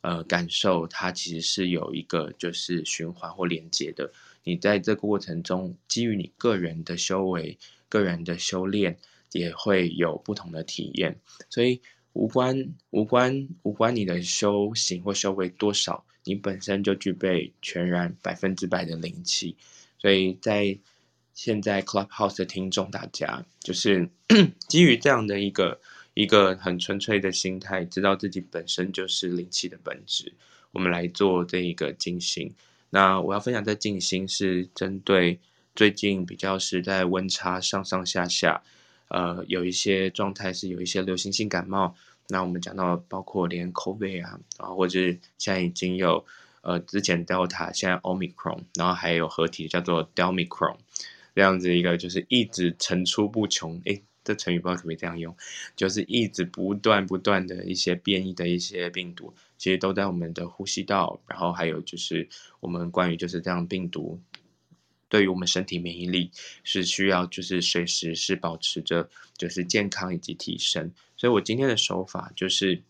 [0.00, 4.12] 呃，感受它其实是有一个就是循环或连接的。
[4.44, 7.58] 你在这个过程中，基于你个人的修为、
[7.88, 8.96] 个人的修炼，
[9.32, 11.18] 也会有不同的体验。
[11.50, 11.80] 所以
[12.12, 19.56] 无关无关无关你的修行或修为多少，你本身就具备全然百分之百的灵气。
[19.98, 20.78] 所以在
[21.34, 24.08] 现在 Clubhouse 的听众大家，就是
[24.68, 25.80] 基于这样的一个。
[26.18, 30.34] 一个很纯粹的心态，知道自己本身就是灵气的本质。
[30.72, 32.52] 我们来做这一个静心。
[32.90, 35.38] 那我要分享的静心是针对
[35.76, 38.60] 最近比较是在温差上上下下，
[39.06, 41.94] 呃，有一些状态是有一些流行性感冒。
[42.26, 44.98] 那我们讲到包括连 COVID 啊，然后或者
[45.38, 46.26] 现在已经有
[46.62, 50.78] 呃之前 Delta，现在 Omicron，然后还有合体叫做 Delmicron，
[51.36, 53.80] 这样子一个就是一直层出不穷。
[53.84, 55.34] 诶这成语不知道可不可以这样用，
[55.74, 62.28] 就是一直不断不断的一些变异的一些病毒，其实都在我们的呼吸道，然后还有就是
[62.60, 64.20] 我们关于就是这样病毒，
[65.08, 66.30] 对于我们身体免疫力
[66.62, 70.92] 是需要就是随时是保持着就是健康以及提升。
[71.16, 72.82] 所以我今天的手法就是，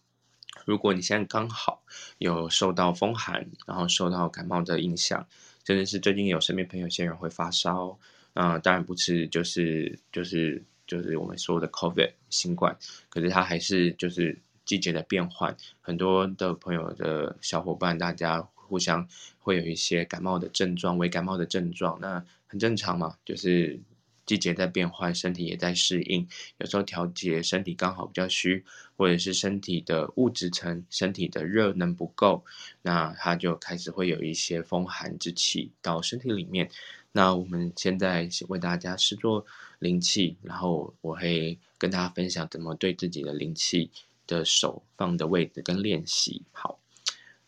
[0.66, 1.84] 如果你现在刚好
[2.18, 5.24] 有受到风寒，然后受到感冒的影响，
[5.64, 7.96] 甚至是最近有身边朋友有些人会发烧，
[8.34, 10.64] 啊、呃，当然不是就是就是。
[10.88, 12.76] 就是我们说的 COVID 新冠，
[13.10, 19.06] 可是它还是就是季节的变换，很多的朋友的小伙伴，大家互相
[19.38, 23.78] 会有一些感冒的症状，微感冒的症状，那很正常嘛，就是
[24.24, 26.26] 季节在变换，身体也在适应。
[26.58, 28.64] 有时候调节身体刚好比较虚，
[28.96, 32.44] 或者是身体的物质层、身体的热能不够，
[32.82, 36.70] 那它就开始会有一些风寒之气到身体里面。
[37.18, 39.44] 那我们现在为大家试做
[39.80, 43.90] 灵气，然后我会跟大家分享怎么对自己的灵气
[44.24, 46.42] 的手放的位置跟练习。
[46.52, 46.78] 好，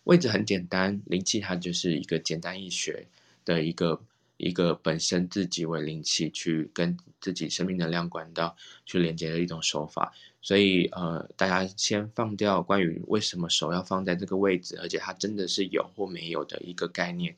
[0.03, 3.07] 位置很简单，灵气它就是一个简单易学
[3.45, 4.01] 的一个。
[4.43, 8.57] 一个本身自己为灵气去跟自己生命能量管道
[8.87, 17.37] 去连接的一种手法，所以呃，大家先放掉关于为什么手要放在这个位置，而且它真的是有或没有的一个概念。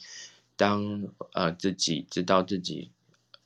[0.57, 2.91] 当呃自己知道自己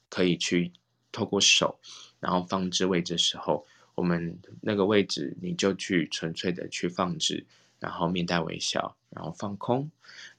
[0.08, 0.72] 可以去
[1.12, 1.78] 透过手，
[2.20, 7.46] 然后放置位置的时候，我们那个位置你就去纯粹的去放置。
[7.78, 9.90] 然后面带微笑，然后放空。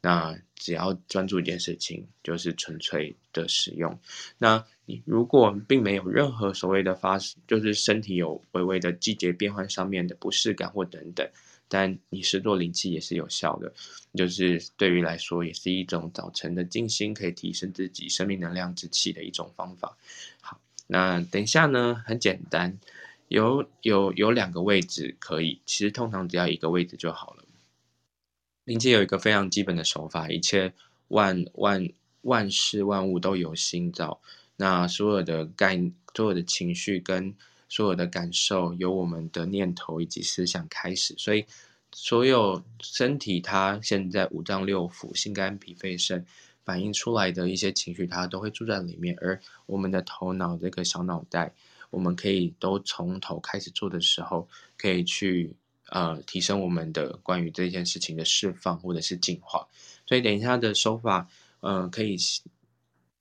[0.02, 4.00] 那只要专注一件事情，就是纯粹的使用。
[4.40, 11.30] 那你如果并没有任何所谓的发，就是身体有微微的季节变换上面的不适感或等等，
[11.68, 13.74] 但你是做灵气也是有效的。
[14.16, 19.96] 就是对于来说，也是一种早晨的静心，可以提升自己生命能量之气的一种方法。
[20.42, 22.78] 好，那等一下呢，很简单。
[23.28, 27.44] 有有有两个位置可以，其实通常只要一个位置就好了。
[28.64, 30.74] 灵气有一个非常基本的手法，一切
[31.10, 31.90] 万万
[32.22, 34.22] 万事万物都有心造，
[34.56, 35.78] 那所有的概
[36.16, 37.36] 所有的情绪跟
[37.70, 41.46] 所有的感受，由我们的念头以及思想开始，所以
[41.92, 46.26] 所有身体它现在五脏六腑、心肝脾肺肾
[46.64, 51.54] 反映出来的一些情绪，它都会住在里面，而我们的头脑这个小脑袋。
[51.90, 55.56] 我们可以都从头开始做的时候，可以去
[55.88, 59.66] 呃提升我们的关于这件事情的释放或者是净化。
[60.06, 61.30] 所以等一下的手法，
[61.62, 62.18] 呃，可以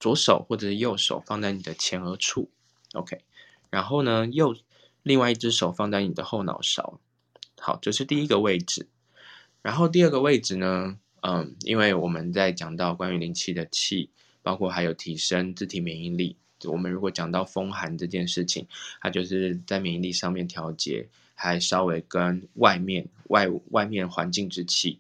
[0.01, 2.51] 左手或者是右手放在你的前额处
[2.95, 3.26] ，OK。
[3.71, 4.57] 然后呢，右
[5.03, 7.01] 另外一只手放在你的后脑勺，
[7.59, 8.89] 好，这是第一个位置。
[9.63, 14.11] 然后第二个位置呢，嗯、因为我们在讲到关于灵气的气，
[14.43, 16.37] 包括还有提升自体免疫力。
[16.65, 18.67] 我们如果讲到风寒这件事情，
[19.01, 24.99] 它就是在免疫力上面调节，还稍微跟外面外外面环境之气，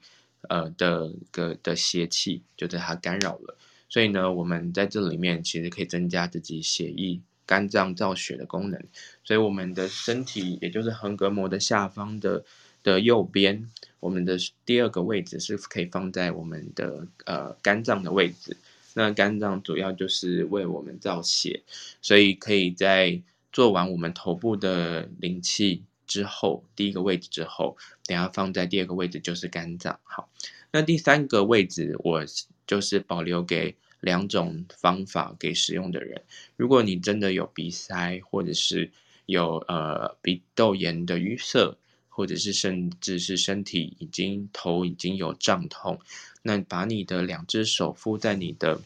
[0.48, 3.57] 呃的个的邪气，就对它干扰了。
[3.88, 8.82] 所以呢，我们在这里面其实可以增加自己血液、肝脏造血的功能。
[9.24, 12.44] 所以我们的身体，也就是横膈膜的下方的
[12.82, 18.56] 的右边，我们的第二个位置是可以放在我们的呃肝脏的位置。
[18.94, 21.62] 那肝脏主要就是为我们造血，
[22.00, 23.20] 所以可以在
[23.52, 30.00] 做完我们头部的灵气之后，第一个位置之后，等下放在第二个位置就是肝脏。
[30.04, 30.30] 好，
[30.70, 32.24] 那第三个位置我
[32.66, 33.74] 就是保留给
[34.06, 36.22] 两种方法给使用的人。
[36.56, 38.92] 如果你真的有鼻塞，或者是
[39.26, 41.76] 有呃鼻窦炎的淤塞，
[42.08, 45.98] 或者是甚至是身体已经头已经有胀痛。
[46.42, 48.80] 那把你的两只手敷在你的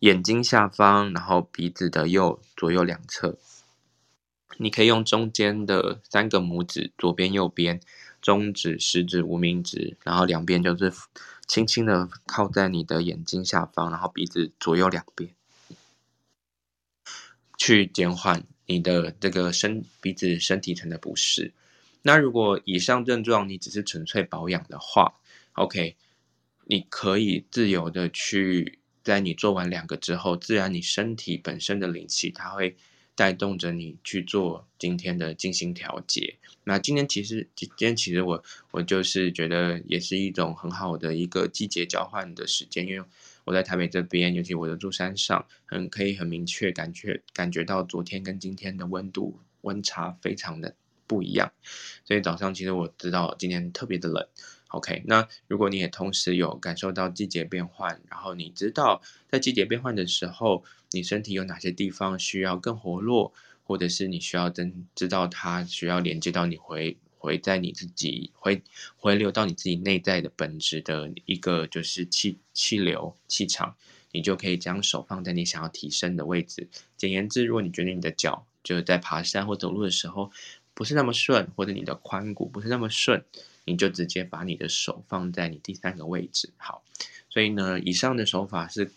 [0.00, 3.38] 眼睛下方，然后鼻子的右左右两侧。
[4.58, 7.80] 你可以用中间的三个拇指，左边、右边，
[8.20, 10.92] 中指、食指、无名指，然后两边就是
[11.46, 15.30] 轻轻的靠在你的眼睛下方，然后鼻子左右两边，
[17.58, 21.52] 去减缓你的这个身鼻子身体层的不适。
[22.02, 25.14] 那如果以上症状你只是纯粹保养的话
[25.54, 25.96] ，OK。
[26.66, 32.74] 你可以自由的去，在你做完两个之后，自然你身体本身的灵气，它会
[33.14, 36.36] 带动着你去做今天的静心调节。
[36.64, 43.06] 那今天其实，今天其实我我就是觉得也是一种很好的一个季节交换的时间，因为
[43.44, 50.74] 我在台北这边，尤其我的住山上，很可以很明确感觉感觉到昨天跟今天的温度温差非常的
[51.06, 51.52] 不一样，
[52.04, 54.26] 所以早上其实我知道今天特别的冷。
[54.68, 59.00] OK，那如果你也同时有感受到季节变换，然后你知道
[59.30, 68.62] 在季节变换的时候，你身体有哪些地方需要更活络，或者是你需要真知道它需要连接到你回回在你自己回
[68.96, 73.76] 回流到你自己内在的本质的一个就是气气流气场，
[74.10, 76.68] 你就可以将手放在你想要提升的位置。
[76.96, 80.32] 简言之，如果你觉得你的脚就是在爬山或走路的时候
[80.74, 83.24] 不是那么顺，或者你的髋骨不是那么顺。
[83.64, 86.84] 你就直接把你的手放在你第三个位置，好。
[87.30, 88.92] 所以呢，以上的手法是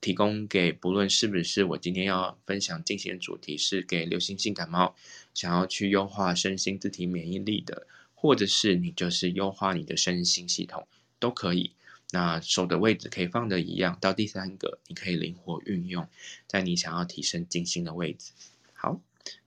[0.00, 4.96] 提供给不论是不是我今天要分享进行主题是给流行性感冒，
[5.32, 10.88] 想要去优化身心自体免疫力的，或者是你就是优化你的身心系统
[11.20, 11.72] 都可以。
[12.10, 13.96] 那手的位置可以放的一样。
[14.00, 16.08] 到第三个，你可以灵活运用
[16.46, 18.32] 在你想要提升静心的位置。
[18.74, 19.00] 好，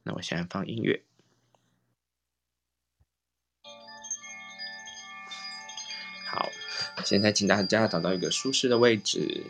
[0.04, 1.04] 那我现在放音乐。
[6.36, 6.52] 好，
[7.06, 9.42] 现在请大家找到一个舒适的位置，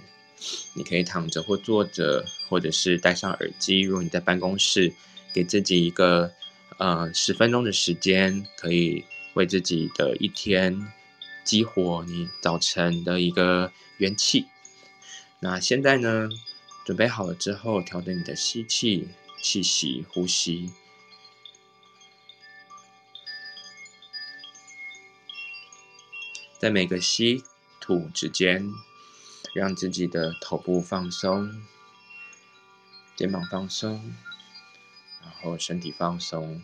[0.76, 3.82] 你可以躺着或坐着，或者是戴上耳机。
[3.82, 4.94] 如果你在办公室，
[5.34, 6.32] 给自己一个
[6.78, 10.80] 呃十分钟的时间，可以为自己的一天
[11.44, 14.46] 激活你早晨的一个元气。
[15.40, 16.30] 那现在呢，
[16.86, 19.08] 准备好了之后，调整你的吸气、
[19.42, 20.70] 气息、呼吸。
[26.66, 27.44] 在每个吸
[27.80, 28.74] 吐之间，
[29.54, 31.64] 让自己的头部放松，
[33.16, 34.16] 肩膀放松，
[35.22, 36.64] 然后身体放松。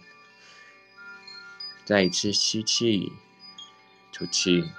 [1.85, 3.13] 再一次吸气，
[4.11, 4.71] 吐气，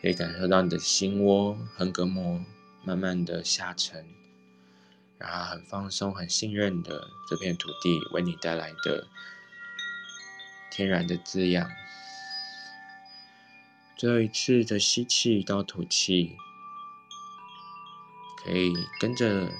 [0.00, 2.40] 可以感受到你的心窝、横膈膜
[2.84, 4.06] 慢慢的下沉，
[5.18, 9.08] 然后很放松、很信任的这片土地为你带来的
[10.70, 11.68] 天然的滋养。
[14.04, 16.36] 最后一次的吸气到吐气，
[18.36, 19.50] 可以跟着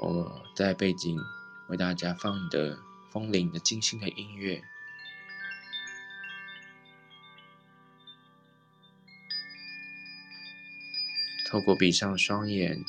[0.00, 1.16] 我在背景
[1.68, 2.76] 为大家放的
[3.12, 4.64] 风铃的静心的音乐，
[11.48, 12.84] 透过闭上双眼，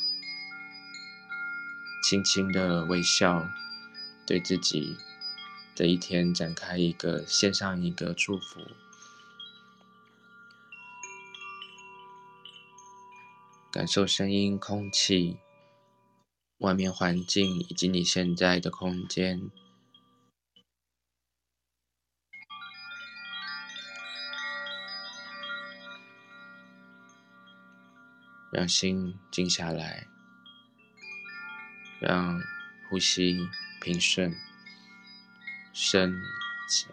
[2.02, 3.48] 轻轻的微笑，
[4.26, 4.96] 对自己
[5.72, 8.60] 这一天展开一个献上一个祝福。
[13.74, 15.36] 感受声音、空气、
[16.58, 19.50] 外面环境以及你现在的空间，
[28.52, 30.06] 让心静下来，
[31.98, 32.40] 让
[32.88, 33.36] 呼吸
[33.80, 34.32] 平顺、
[35.72, 36.14] 深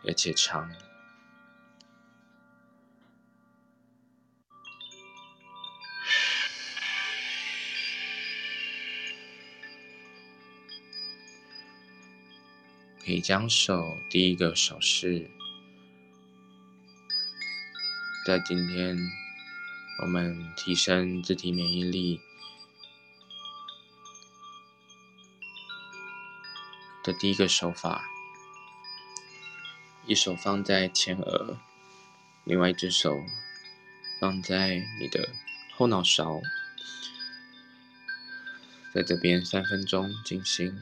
[0.04, 0.91] 而且长。
[13.04, 15.32] 可以将手第一个手势，
[18.28, 18.95] 在今天
[20.04, 22.22] 我们提升自体免疫力
[27.04, 28.04] 的第一个手法，
[30.06, 31.58] 一手放在前额，
[32.43, 33.24] 另外一只手
[34.20, 35.30] 放在你的
[35.76, 36.39] 后脑勺，
[38.93, 40.78] 在这边三分钟进行。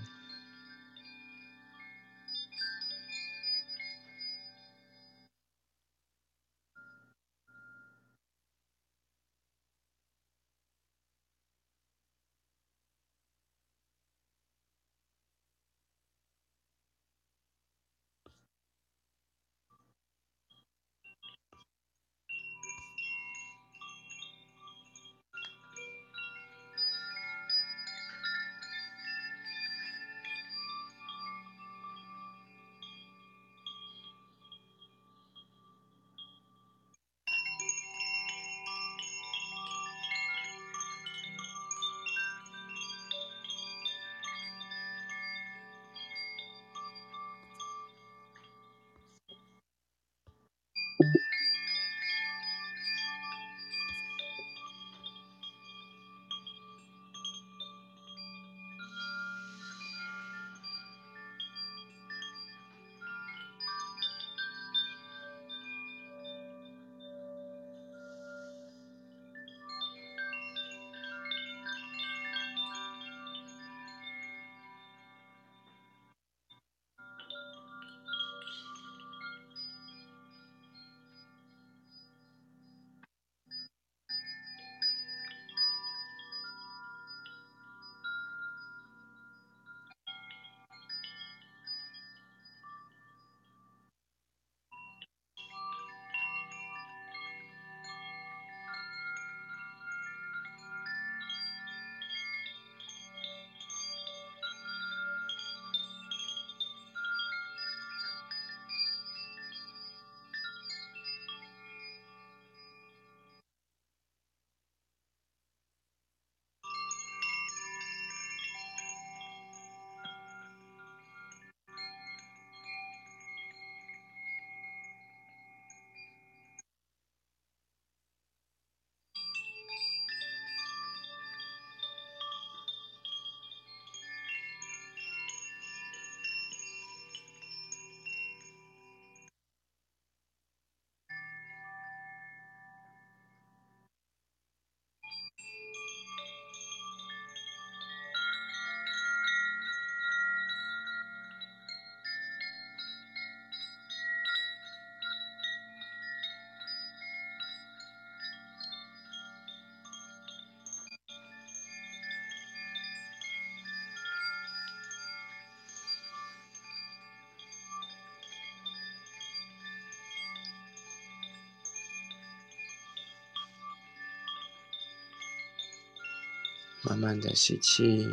[176.90, 178.08] 慢慢的吸气，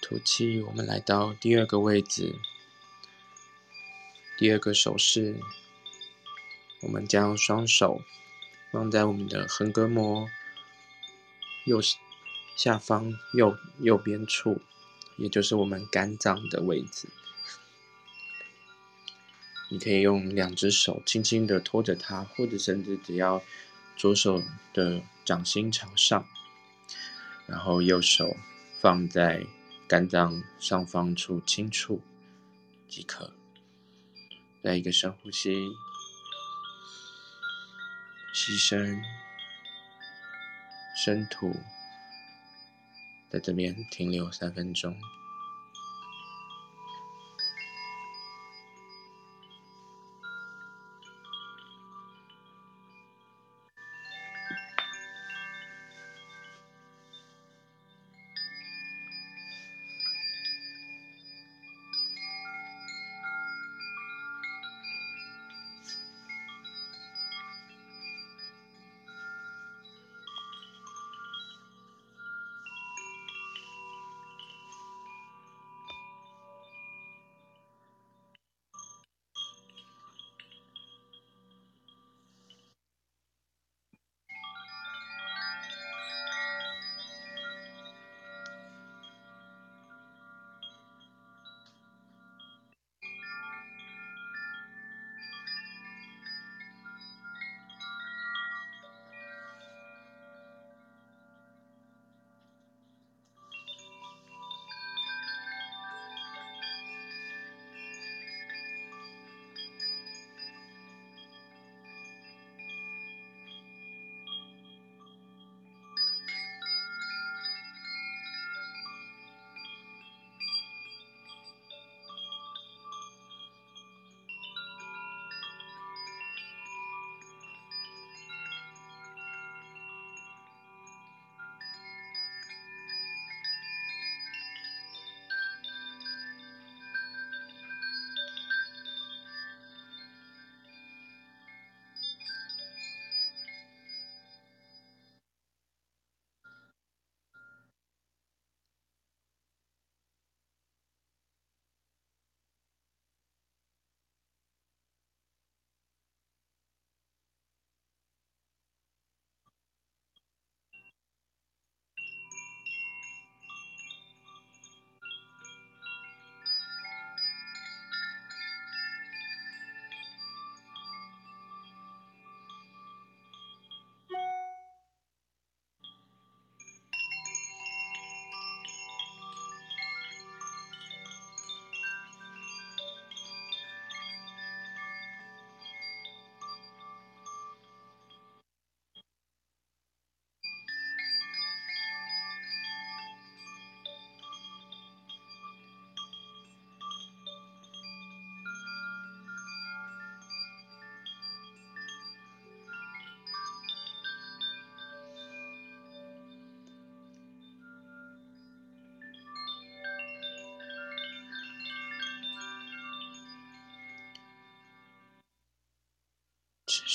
[0.00, 0.62] 吐气。
[0.62, 2.34] 我们来到第二个位置，
[4.38, 5.38] 第二个手势，
[6.80, 8.00] 我们将双手
[8.72, 10.30] 放在我们的横膈膜
[11.66, 11.78] 右
[12.56, 14.62] 下方右右边处，
[15.18, 17.06] 也就是我们肝脏的位置。
[19.70, 23.42] 你可以用两只手轻轻的托着它，或者甚至只要
[23.98, 24.40] 左手
[24.72, 26.24] 的掌心朝上，
[27.46, 28.36] 然后右手
[28.80, 29.44] 放在
[29.88, 32.00] 肝脏上方处轻触
[32.86, 33.34] 即可。
[34.62, 35.66] 再一个深呼吸，
[38.32, 39.02] 吸深，
[40.96, 41.56] 深吐，
[43.28, 44.96] 在这边停留三分钟。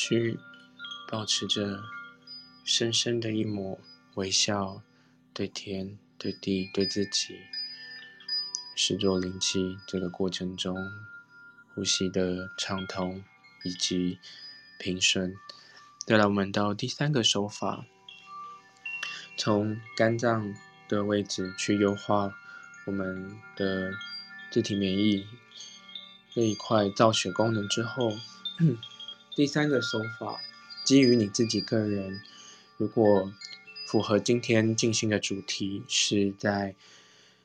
[0.06, 0.38] 去
[1.08, 1.82] 保持着
[2.66, 3.80] 深深的一抹
[4.16, 4.82] 微笑，
[5.34, 7.40] 对天、对地、对自己，
[8.76, 9.78] 视作灵气。
[9.88, 10.76] 这个过程中，
[11.74, 13.24] 呼吸的畅通
[13.64, 14.20] 以及
[14.78, 15.34] 平顺。
[16.06, 17.86] 再来，我们到第三个手法，
[19.38, 20.54] 从肝脏
[20.90, 22.38] 的位置去优化
[22.88, 23.94] 我们的
[24.52, 25.26] 自体免疫
[26.34, 28.12] 这一块造血功能之后。
[29.36, 30.40] 第三个手法，
[30.84, 32.22] 基于你自己个人，
[32.78, 33.34] 如果
[33.88, 36.76] 符合今天进行的主题，是在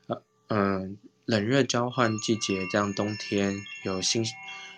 [0.05, 4.23] 呃嗯冷热交换季节，这样冬天有新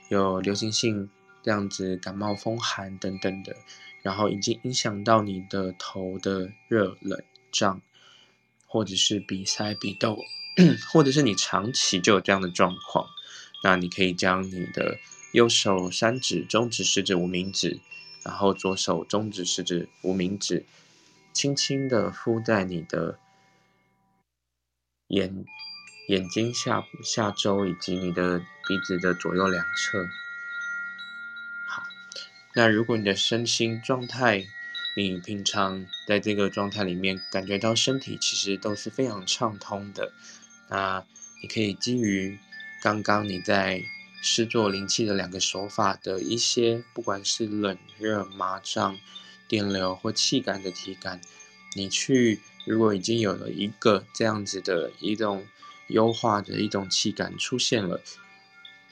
[0.08, 1.10] 有流行性
[1.44, 3.58] 这样子感冒风寒等等的，
[4.02, 7.82] 然后已经影响到你的头的热冷胀，
[8.66, 10.18] 或者是鼻塞鼻窦，
[10.94, 13.06] 或者是你长期就有这样的状况，
[13.66, 14.98] 那你可以将你的。
[15.32, 17.80] 右手三指、中指、食指、无名指，
[18.24, 20.66] 然后左手中指、食指、无名指，
[21.34, 23.18] 轻轻的敷在你的
[25.08, 25.46] 眼
[26.08, 30.06] 眼睛下下周以及你的鼻子的左右两侧。
[31.68, 31.84] 好，
[32.56, 34.46] 那如果你的身心状态
[34.98, 40.12] 你平常在这个状态里面感觉到身体其实都是非常畅通的。
[40.68, 41.06] 那
[41.42, 42.38] 你可以基于
[42.82, 43.82] 刚刚你在
[44.22, 48.98] 施作灵气的两个手法的一些，不管是冷热、麻胀、
[49.48, 51.20] 电流或气感的体感，
[51.76, 55.48] 你去如果已经有了一个这样子的一种
[55.88, 58.00] 优化的一种气感出现了，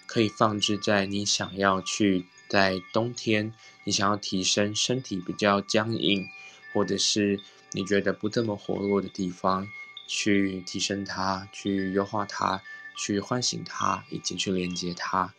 [0.07, 3.53] 可以放置在你想要去在冬天，
[3.83, 6.27] 你想要提升身体比较僵硬，
[6.73, 7.39] 或者是
[7.73, 9.67] 你觉得不这么活络的地方，
[10.07, 12.63] 去提升它，去优化它，
[13.01, 15.33] 去唤醒它，以及去连接它。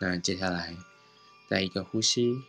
[0.00, 0.76] 那接下来，
[1.48, 2.42] 再一个呼吸，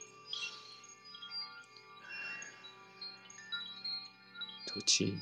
[4.65, 5.19] 吐气。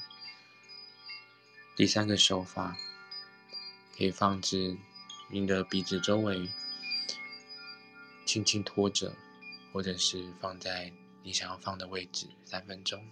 [1.76, 2.78] 第三个手法，
[3.98, 4.78] 可以放置
[5.30, 6.50] 你的鼻子周围，
[8.26, 9.14] 轻轻托着，
[9.74, 13.06] 或者是放在你想要放的位置，三分钟。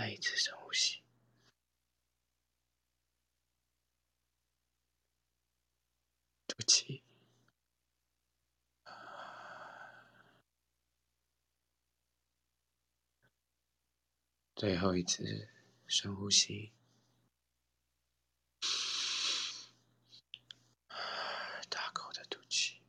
[0.00, 1.02] 再一次深呼吸，
[6.46, 7.02] 不气，
[14.56, 15.50] 最后一次
[15.86, 16.72] 深呼吸，
[21.68, 22.80] 大口的吐气。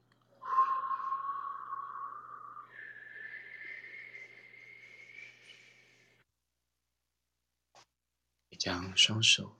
[8.95, 9.55] 双手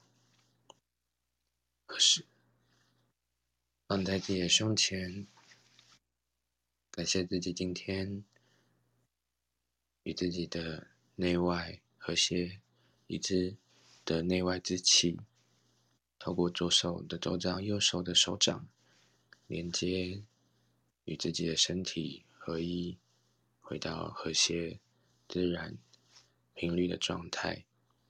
[1.86, 2.26] 合十，
[3.88, 5.28] 放在自己的胸前，
[6.92, 8.24] 感谢自己今天
[10.04, 12.62] 与自己的内外和谐
[13.08, 13.56] 一致
[14.06, 15.20] 的内外之气，
[16.18, 18.68] 透过左手的手掌、右手的手掌
[19.48, 20.24] 连接，
[21.06, 22.98] 与自己的身体合一，
[23.60, 24.80] 回到和谐、
[25.28, 25.78] 自然、
[26.54, 27.66] 频率的状态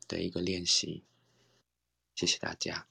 [0.07, 1.03] 的一个练习。
[2.15, 2.85] 谢谢大家，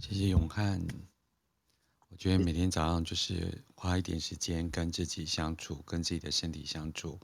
[0.00, 0.80] 谢谢永汉。
[2.08, 7.20] 我觉得每天早上就是花一点时间跟自己相处，跟自己的身体相处，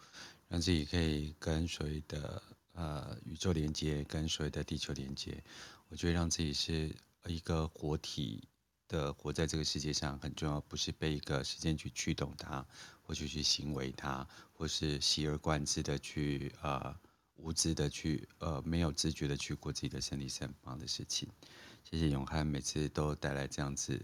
[0.49, 5.43] 让自己可以跟所谓的呃宇宙连接，跟所谓的地球连接。
[5.89, 6.95] 我觉得让自己是
[7.26, 8.49] 一个活体
[8.89, 12.66] 的活在这个世界上很重要，不是被一个时间去驱动它，
[13.03, 16.95] 或者去行为它，或是习而贯之的去呃
[17.43, 21.28] 无知的去呃没有自觉的去过自己的身体是很棒的事情。
[21.84, 24.01] 谢谢永汉，每次都带来这样子。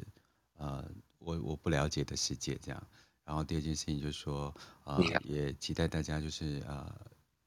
[0.59, 0.85] 呃，
[1.19, 2.87] 我我不了解的世界这样，
[3.25, 4.53] 然后第二件事情就是说，
[4.85, 6.93] 呃，也期待大家就是呃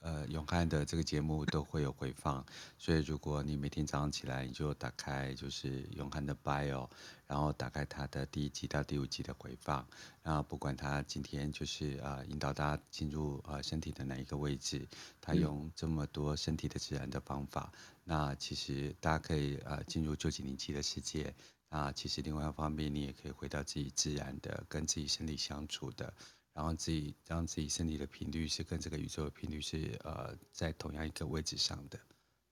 [0.02, 2.46] 呃永汉的这个节目都会有回放，
[2.78, 6.90] 所以如果你每天早上起来你就打开就是永汉的 bio，
[7.28, 9.88] 然后打开他的第一集到第五集的回放，
[10.22, 14.88] 然后不管他今天就是呃引导大家进入呃身体的哪一个位置，
[15.22, 17.72] 他用这么多身体的自然的方法，
[18.04, 21.34] 那其实大家可以呃进入旧井灵气的世界。
[21.70, 26.14] 啊，其实另外一方面，你也可以回到自己自然的，跟自己身体相处的，
[26.54, 32.00] 然后自己让自己身体的频率是跟这个宇宙的频率是呃在同样一个位置上的，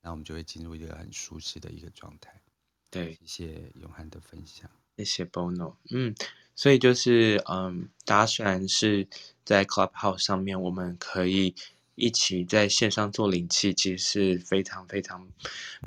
[0.02, 2.42] 那我们就会进入一个很舒适的一个状态。
[2.90, 5.76] 对，谢谢永汉的分享，谢谢 Bono。
[5.92, 6.16] 嗯，
[6.56, 9.08] 所以就是嗯，大家虽然是
[9.44, 11.56] 在 Clubhouse 上面，我们可以。
[12.02, 15.28] 一起在线上做灵气，其实是非常非常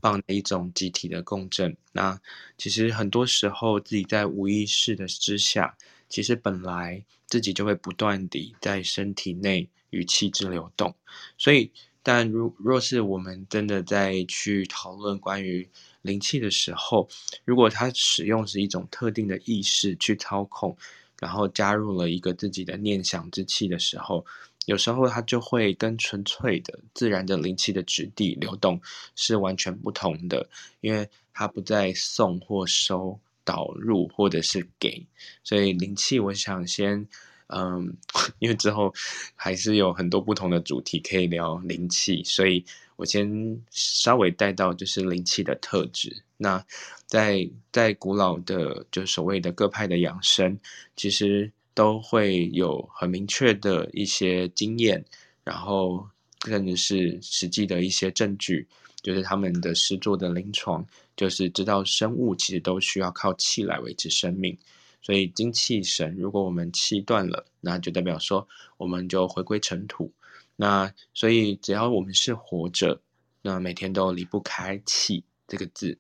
[0.03, 1.75] 棒的一种集体的共振。
[1.93, 2.21] 那
[2.59, 5.75] 其实很多时候自己在无意识的之下，
[6.13, 10.95] 其实本来自己就会不断地在身体内与气之流动。
[11.39, 15.67] 所以，但如若是我们真的在去讨论关于
[16.03, 17.09] 灵气的时候，
[17.47, 20.77] 如果它使用是一种特定的意识去操控，
[21.19, 24.27] 然后加入了一个自己的念想之气的时候。
[24.67, 28.81] 有时候它就会跟纯粹的自然的灵气的质地流动
[29.17, 30.49] 是完全不同的，
[30.83, 35.07] 因为它不再送或收、导入或者是给，
[35.45, 37.07] 所以灵气我想先，
[37.49, 37.97] 嗯，
[38.39, 38.93] 因为之后
[39.35, 42.65] 还是有很多不同的主题可以聊灵气，所以
[42.97, 46.23] 我先稍微带到就是灵气的特质。
[46.37, 46.65] 那
[47.07, 50.59] 在在古老的就所谓的各派的养生，
[50.97, 51.53] 其实。
[51.75, 55.03] 都会有很明确的一些经验，
[55.43, 56.07] 然后
[56.45, 58.69] 甚至是实际的一些证据，
[59.03, 60.87] 就是他们的诗作的临床，
[61.17, 64.57] 就是知道生物其实都需要靠气来维持生命，
[65.03, 68.47] 所以精气神，如果我们气断了，那就代表说
[68.77, 70.13] 我们就回归尘土。
[70.55, 73.01] 那所以只要我们是活着，
[73.41, 75.99] 那每天都离不开气这个字。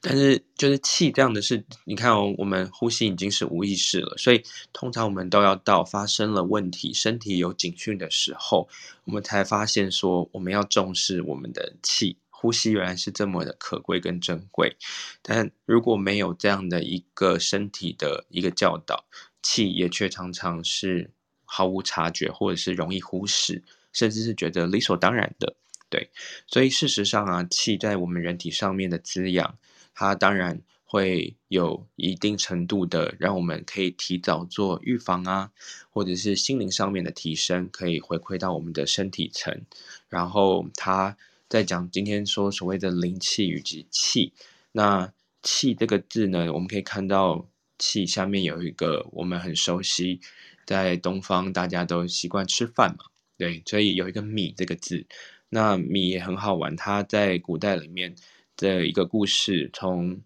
[0.00, 4.42] 但是，就是气这样的事，你看哦，我们呼吸已经是无意识了，所以
[4.72, 8.68] 通常我们都要到发生了问题，身体有警讯的时候，
[9.04, 14.76] 我们才发现说我们要重视我们的气，呼吸原来是这么的可贵跟珍贵。
[15.22, 19.04] 但如果没有这样的一个身体的一个教导，
[19.42, 21.10] 气也却常常是
[21.44, 23.62] 毫无察觉，或者是容易忽视，
[23.92, 25.56] 甚至是觉得理所当然的。
[25.90, 26.10] 对，
[26.46, 29.58] 所以事实上啊，气在我们人体上面的滋养，
[29.94, 35.50] 它当然会有一定程度的让我们可以提早做预防啊，
[35.90, 39.62] 或者是心灵上面的提升，可以回馈到我们的身体层。
[40.08, 41.16] 然后他
[41.48, 44.34] 在讲今天说所谓的灵气以及气，
[44.72, 45.12] 那
[45.42, 50.20] 气这个字呢，我们可以看到气下面有一个我们很熟悉，
[50.66, 53.06] 在东方大家都习惯吃饭嘛，
[53.38, 55.06] 对，所以有一个米这个字。
[55.50, 58.14] 那米也很好玩，它在古代里面
[58.56, 60.20] 的一个故事，从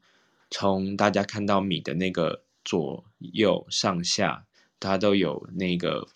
[0.50, 4.44] 从大家看到米的那个左右上下，
[4.80, 6.08] 它都有那个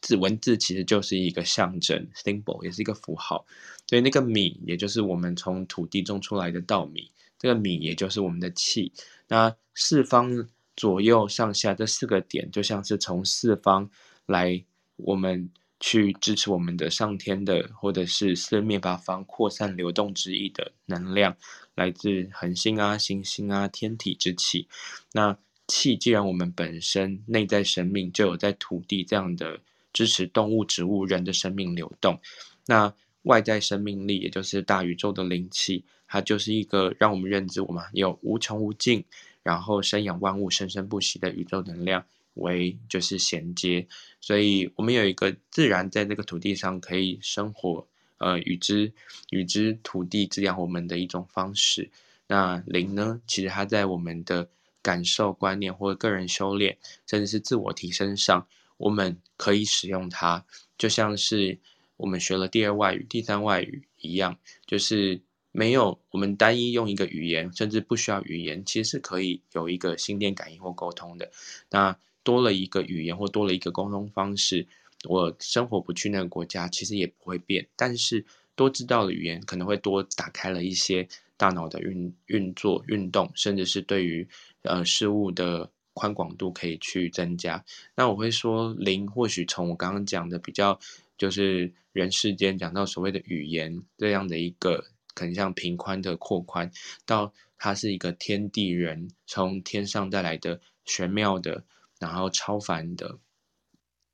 [0.00, 3.44] 字文字，其实就是一个象征 symbol，也是一个符号。
[3.86, 8.90] 所以那个米，也就是我们从土地种出来的稻米，这个米也就是我们的气。
[9.28, 13.90] 那四方左右上下这四个点，就像是从四方
[14.24, 14.64] 来
[14.96, 15.50] 我们。
[15.78, 21.36] 去支持我们的上天的，或者是四面八方扩散流动之意的能量，
[21.74, 24.68] 来自恒星啊、行星啊、天体之气。
[25.12, 25.36] 那
[25.68, 29.60] 气既然我们本身内在生命就有在土地这样的
[29.92, 32.20] 支持动物、植物、人的生命流动，
[32.66, 39.04] 那外在生命力也就是大宇宙的灵气，它就是一个让我们认知我们有无穷无尽，
[39.42, 42.04] 然后生养万物、生生不息的宇宙能量。
[42.36, 43.86] 为就是衔接，
[44.20, 47.86] 所以我们有一个自然在这个土地上可以生活，
[48.18, 48.92] 呃，与之
[49.28, 51.90] 与之土地滋养我们的一种方式。
[52.26, 54.48] 那灵呢，其实它在我们的
[54.80, 58.46] 感受、观念或个人修炼，甚至是自我提升上，
[58.78, 60.44] 我们可以使用它，
[60.78, 61.58] 就像是
[61.96, 65.20] 我们学了第二外语、第三外语一样，就是。
[65.52, 71.32] 没有，我们单一用一个语言，甚至不需要语言，其实是可以有一个心电感应或沟通的。
[71.70, 71.96] 那
[72.26, 74.66] 多了一个语言或多了一个沟通方式，
[75.08, 77.68] 我生活不去那个国家，其实也不会变。
[77.76, 78.24] 但是
[78.56, 81.06] 多知道的语言，可能会多打开了一些
[81.36, 84.28] 大脑的运运作、运动，甚至是对于
[84.62, 87.64] 呃事物的宽广度可以去增加。
[87.94, 90.76] 那我会说，灵或许从我刚刚讲的比较，
[91.16, 94.84] 就是人世间讲到所谓的语言这样的一个。
[95.16, 96.70] 可能像平宽的扩宽，
[97.06, 101.64] 到它是一个天地人从天上带来的玄妙的，
[101.98, 103.18] 然后超凡的、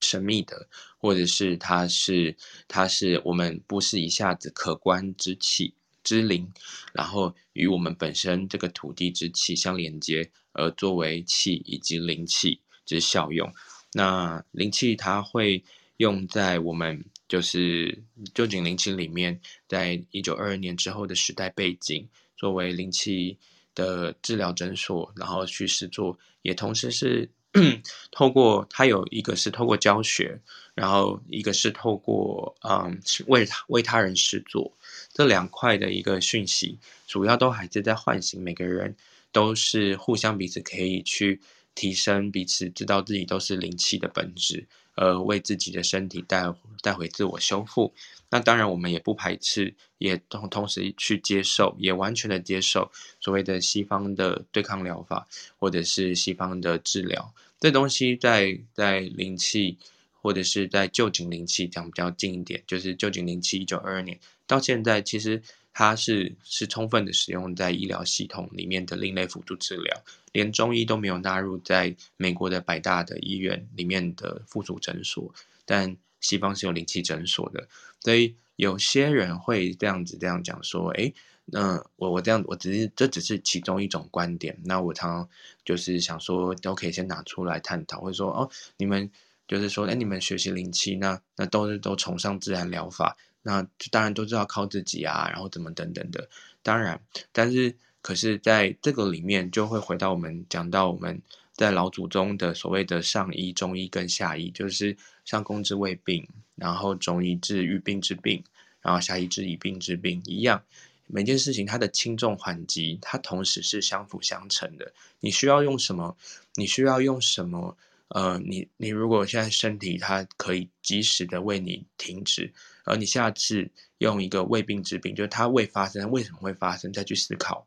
[0.01, 0.68] 神秘的，
[0.99, 2.37] 或者是它是
[2.68, 6.53] 它是我们不是一下子可观之气之灵，
[6.93, 13.53] 然后与我们本身这个土地之气相连接，而作为气以及灵气之效用。
[13.93, 15.64] 那灵气它会
[15.97, 17.05] 用在我们。
[17.28, 18.05] 就是
[18.35, 22.07] 臼井灵气里面，在一九二二年之后的时代背景，
[22.37, 23.39] 作为灵气
[23.74, 27.30] 的治疗诊所，然后去试做，也同时是
[28.11, 30.40] 透过它有一个是透过教学，
[30.74, 34.72] 然后一个是透过嗯为他为他人实作，
[35.12, 38.96] 这两块的一个讯息，主要都还是在唤醒每个人，
[39.32, 41.40] 都是互相彼此可以去
[41.75, 44.66] 提升彼此，知道自己都是灵气的本质。
[44.95, 46.53] 呃，为自己的身体带
[46.83, 47.95] 带回自我修复。
[48.29, 55.27] 那当然，我们也不排斥，也同同时去接受，也完全的接受所谓的西方的对抗疗法，
[55.59, 57.33] 或者是西方的治疗。
[57.59, 59.79] 这东西在在灵气，
[60.20, 65.41] 或者是在旧井灵气讲比较近一点，就是旧井灵气一九二二年到现在，其实
[65.73, 70.03] 它是是充分的使用在医疗系统里面的另类辅助治疗。
[70.33, 75.35] 连中医都没有纳入在美国的百大的医院里面的附属诊所，
[75.66, 77.68] 但西方是有灵气诊所的，
[78.01, 81.12] 所以有些人会这样子这样讲说，诶，
[81.45, 85.29] 那我我这样我只是这只是其中一种观点，那我常常
[85.64, 88.49] 就是想说都可以先拿出来探讨，或者说哦，
[88.79, 89.11] 你们
[89.47, 96.28] 就是说，诶，你们学习灵气，那那都是都崇尚自然疗法，那当然都知道靠自己啊，然后怎么等等的，
[96.62, 97.01] 当然，
[97.32, 97.76] 但是。
[98.03, 101.22] 可是，在这个里面，就会回到我们讲到我们
[101.55, 106.26] 在老祖宗的所谓的上医、中医跟下医，就是上工治未病，
[106.57, 108.43] 然后中医治愈病之病，
[108.80, 110.64] 然后下医治已病之病一样。
[111.07, 114.93] 每件事情它的轻重缓急，它同时是相辅相成的。
[115.20, 116.16] 你需要用什么？
[116.57, 117.76] 你需要用什么？
[118.09, 122.53] 呃，你你如果现在身体它可以及时的为你停止，
[122.85, 126.93] 而你下次用一个未病之病，就是它未发生，为什么会发生？
[126.93, 127.66] 再去思考。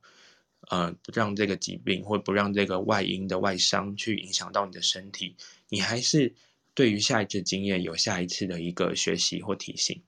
[0.69, 5.35] 呃，不让这个疾病或不让这个外因的外伤去影响到你的身体，
[5.69, 6.33] 你还是
[6.73, 10.01] 对于下一次经验有下一次的一个学习或提醒。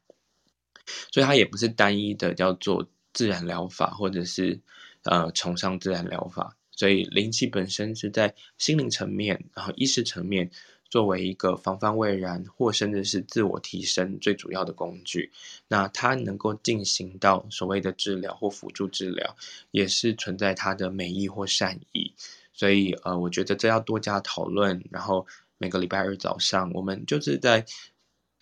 [1.11, 4.59] 所以它也不是单一的叫做自然疗法，或者是
[5.03, 6.57] 呃崇尚自然疗法。
[6.71, 10.49] 所以灵气本身是在心灵层面，然后意识层面。
[10.89, 15.31] 作为一个防范未然，或甚至是自我提升最主要的工具，
[15.67, 19.35] 那它能够进行到所谓的治疗或辅助治疗，
[19.71, 22.13] 也是存在它的美意或善意。
[22.53, 24.83] 所以，呃，我觉得这要多加讨论。
[24.89, 25.27] 然后
[25.57, 27.65] 每个礼拜二早上，我们就是在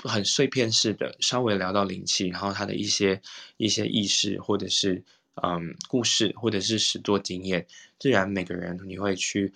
[0.04, 3.22] 很碎片式的稍微聊到灵气，然后它的一些
[3.58, 5.04] 一些意识，或者是
[5.42, 7.66] 嗯故事，或者是实作经验，
[8.00, 9.54] 自然每个人你会去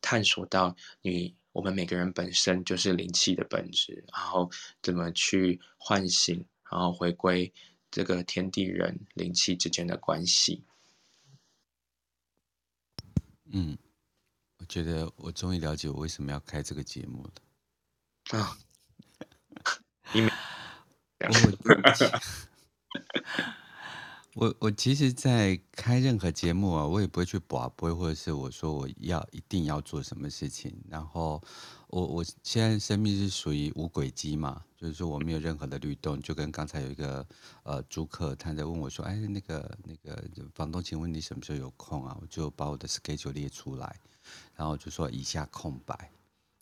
[0.00, 1.34] 探索到你。
[1.52, 4.50] 我们每个人本身就是灵气的本质，然后
[4.82, 7.52] 怎么去唤醒，然后回归
[7.90, 10.64] 这个天地人灵气之间的关系。
[13.54, 13.76] 嗯，
[14.58, 17.32] 我觉得我终于了解我为什么要开这个节目了。
[18.40, 18.56] 啊，
[20.14, 20.32] 因为
[21.20, 21.28] 我
[24.34, 30.74] 我我其实，在开任何节目啊，我也不会去拔，不会，或者是我说我要一定要做什么事情。
[30.88, 31.42] 然后
[31.88, 36.18] 我我现在生命是属于无轨迹嘛，就是说我没有任何的律动。
[36.22, 37.26] 就跟刚才有一个
[37.62, 40.24] 呃租客他在问我说，哎，那个那个
[40.54, 42.16] 房东，请问你什么时候有空啊？
[42.18, 44.00] 我就把我的 schedule 列出来，
[44.56, 46.10] 然后就说以下空白。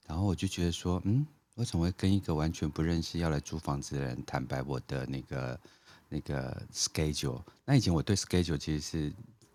[0.08, 5.60] 然后我就觉得说，嗯，我怎么会跟一个完全不认识要来租房子的人坦白我的那个？
[6.10, 9.12] 那个 schedule，那以前我对 schedule 其实是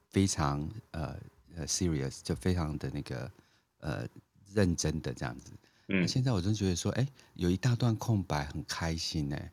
[0.10, 1.16] 非常呃
[1.56, 3.32] 呃 serious，就非常的那个
[3.80, 4.08] 呃
[4.54, 5.52] 认真的这样子。
[5.90, 9.50] 嗯，那现在我真觉得说，哎，有一大段空白，很开心哎。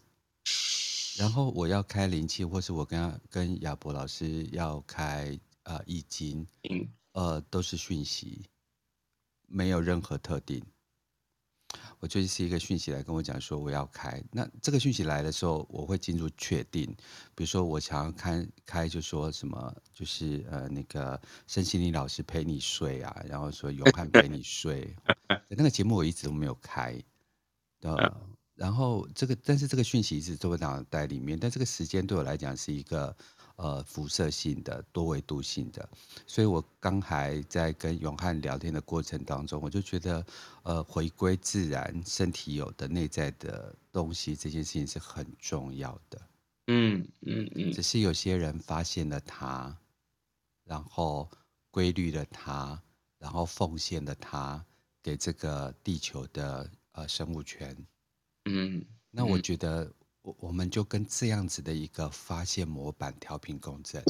[1.19, 6.47] 然后我要开灵气，或是我跟跟亚伯老师要开呃易经，
[7.13, 8.47] 呃，都是讯息，
[9.47, 10.65] 没有任何特定。
[12.01, 16.85] 我最近是一个讯息来跟我讲说我要开，那这个讯息来的时候，我会进入确定。
[17.35, 24.97] 比如说我想要开开，就说什么，就是呃那个身心灵老师陪你睡啊，然后说永汉陪你睡，
[25.49, 27.01] 那个节目我一直都没有开，
[27.83, 27.97] 呃，
[28.55, 33.17] 然后这个但是这个讯息一直都在脑袋里面，但这个时间对我来讲是一个。
[33.57, 35.89] 呃，辐射性的、多维度性的，
[36.27, 40.27] 所以我刚才在跟永汉聊天的过程当中，我就觉得，
[40.63, 46.21] 呃，回归自然，身体有的内在的东西，这件事情是很重要的。
[46.69, 47.73] 嗯嗯嗯。
[47.73, 49.77] 只是有些人发现了它，
[50.65, 51.31] 然后
[51.71, 52.81] 规律了它，
[53.19, 54.65] 然后奉献了它
[55.03, 57.77] 给这个地球的呃生物圈。
[58.47, 59.93] 嗯，那我觉得。
[60.23, 64.03] 我我们就跟这样子的一个发现模板调频共振，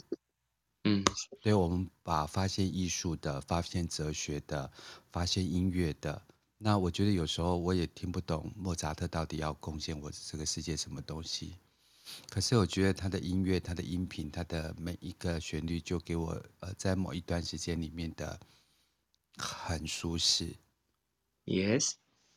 [0.84, 1.02] 嗯，
[1.42, 4.70] 所以我们把发现艺术的、发现哲学的、
[5.10, 6.22] 发现音乐的，
[6.58, 11.56] 那我觉得有时候我也听不懂莫扎特到底要贡献我这个世界什么东西，
[12.28, 18.38] 可是我觉得他的音乐、他的音频、他的每一个旋律，就给我呃在某一段时间里面的
[19.38, 20.54] 很舒适
[21.46, 21.92] ，yes，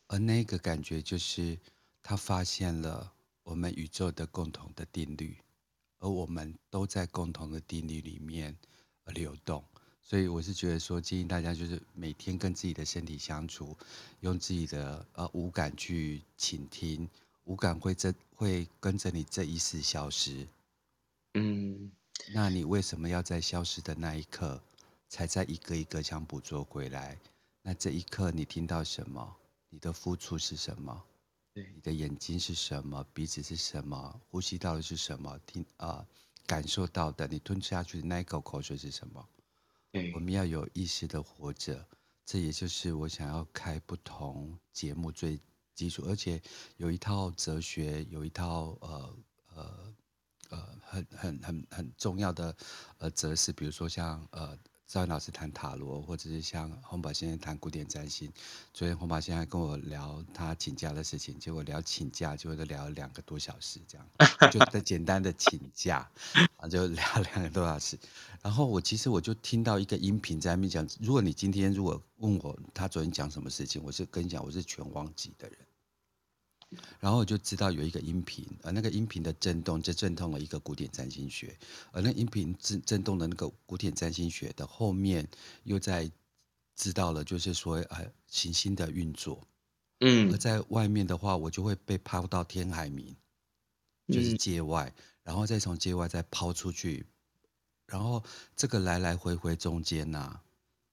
[0.08, 1.60] 而那个感觉就是
[2.02, 3.12] 他发现了。
[3.46, 5.38] 我们宇宙的共同的定律，
[6.00, 8.58] 而我们都在共同的定律里面
[9.06, 9.64] 流动，
[10.02, 13.78] 所以我是觉得说，建议大家就是每天跟自己的身体相处，
[14.22, 17.08] 用自己的呃五感去倾听，
[17.44, 20.48] 五感会这会跟着你这一世消失。
[21.36, 21.92] 嗯，
[22.34, 24.60] 那你为什么要在消失的那一刻，
[25.08, 27.16] 才在一个一个想捕捉回来？
[27.62, 29.36] 那这一刻你听到什么？
[29.70, 31.04] 你的付出是什么？
[31.62, 33.02] 你的眼睛是什么？
[33.14, 34.22] 鼻子是什么？
[34.30, 35.40] 呼吸到的是什么？
[35.46, 36.08] 听啊、呃，
[36.46, 39.26] 感受到的，你吞下去的那一口口水是什么？
[39.90, 41.88] 对，我们要有意识的活着，
[42.26, 45.40] 这也就是我想要开不同节目最
[45.74, 46.42] 基础，而且
[46.76, 49.18] 有一套哲学，有一套呃
[49.54, 49.94] 呃
[50.50, 52.54] 呃很很很很重要的
[52.98, 54.60] 呃哲思，比如说像呃。
[54.88, 58.32] 赵云老师谈塔罗，或者是像洪宝先生谈古典占星。
[58.72, 64.08] 昨天洪宝先生跟我聊他请假的事情，结果聊请假，结果就聊了两个多小时，这样
[64.52, 66.08] 就简单的请假
[66.58, 67.98] 啊，就聊两个多小时。
[68.44, 75.58] 然后我其实我就听到一个音频在那边讲，如果你今天如果问我他昨天讲什么事情，我是跟你讲，我是全忘记的人。
[77.00, 81.58] 然后我就知道有一个音频，而那个音频的震动就震动了一个古典占星学，
[81.92, 85.28] 而那音频震震动的那个古典占星学的后面
[85.64, 86.10] 又在
[86.76, 89.42] 知道了，就是说呃行星的运作，
[90.00, 93.14] 嗯，而在外面的话，我就会被抛到天海冥，
[94.08, 94.94] 就是界外，
[95.24, 97.06] 然后再从界外再抛出去，
[97.86, 98.22] 然后
[98.56, 100.44] 这个来来回回中间呐、啊，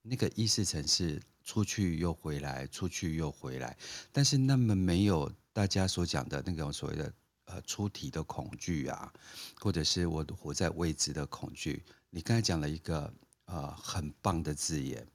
[0.02, 3.76] 那个意识层是出去又回来，出去又回来，
[4.10, 5.32] 但是那么没有。
[5.54, 7.12] 大家所讲的那种所谓的
[7.44, 9.12] 呃出题的恐惧啊，
[9.60, 13.12] 或者是我活在未知的恐惧，你刚才讲了一个
[13.44, 15.06] 呃很棒的字眼，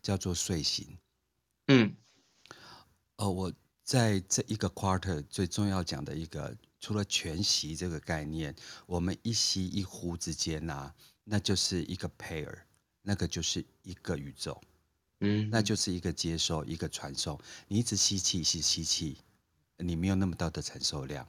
[0.00, 0.96] 叫做睡醒。
[1.66, 1.92] 嗯，
[3.16, 3.52] 呃，我
[3.82, 8.54] 在这一个 quarter 最重要讲的一个，除了全息这个概念，
[8.86, 10.94] 我们一吸一呼之间呐、啊，
[11.24, 12.56] 那就是一个 pair，
[13.02, 14.62] 那个就是一个宇宙，
[15.24, 19.16] 嗯，那就是一个接受一个传送，你一直吸气，一直吸气。
[19.78, 21.26] 你没有那么大的承受量，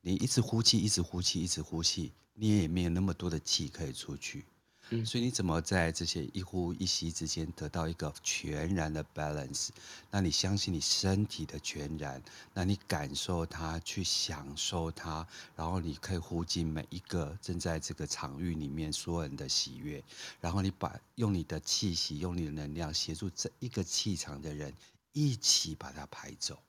[0.00, 4.44] 你一直呼气，一直呼气，一直呼气，你也没有那么多的气可以出去。
[4.90, 9.70] 嗯，所以你怎么在这些一呼一吸之间得到一个全然的 balance？
[10.12, 12.22] 那你相信你身体的全然，
[12.54, 15.26] 那你感受它，去享受它，
[15.56, 20.00] 然后你可以呼进每一个正在这个场域里面所有人的喜悦，
[20.40, 24.72] 然后你把用你的气息，用你的能量协助这一个气场的人
[25.12, 26.62] 一起把它排走。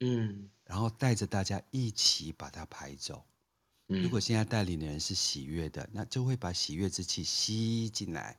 [0.00, 3.24] 嗯，然后带着大家一起把它排走。
[3.88, 8.38] 嗯，如果现在带领的人是喜悦的，那就会把喜悦之气吸进来，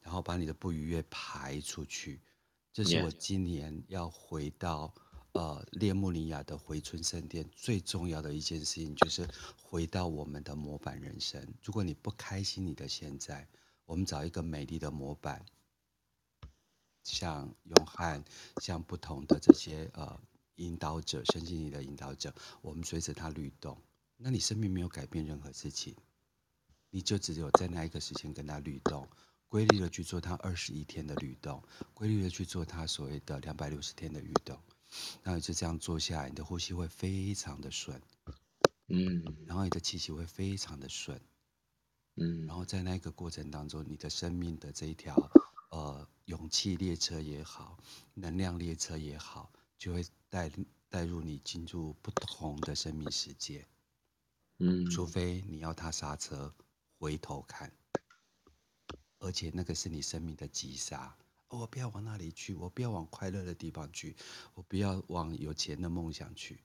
[0.00, 2.20] 然后把你的不愉悦排出去。
[2.72, 4.94] 这是我今年要回到
[5.32, 9.28] 呃列穆尼亚的回春圣殿最重要的一件事情，就是
[9.60, 11.44] 回到我们的模板人生。
[11.62, 13.48] 如果你不开心你的现在，
[13.84, 15.44] 我们找一个美丽的模板，
[17.02, 18.24] 像永汉，
[18.62, 20.20] 像不同的这些呃。
[20.58, 23.80] 引导者，身心灵的引导者，我们随着他律动。
[24.20, 25.94] 那你生命没有改变任何事情，
[26.90, 29.08] 你就只有在那一个时间跟他律动，
[29.46, 31.62] 规律的去做他二十一天的律动，
[31.94, 34.60] 规律的去做他所谓的两百六十天的律动。
[35.22, 38.02] 那你就这样做下来，你的呼吸会非常的顺，
[38.88, 41.20] 嗯，然后你的气息会非常的顺，
[42.16, 45.14] 嗯，然后在那个过程当中，你的生命的这一条
[45.70, 47.78] 呃勇气列车也好，
[48.14, 50.50] 能量列车也好，就会带
[50.88, 53.68] 带入你进入不同的生命世界，
[54.58, 56.54] 嗯，除非你要他刹车
[56.98, 57.72] 回头看。
[59.20, 61.12] 而且那个是你生命的急刹，
[61.48, 64.16] 哦，我不要往那里去，我不要往快乐的地方去，
[64.54, 66.62] 我不要往有钱的梦想去。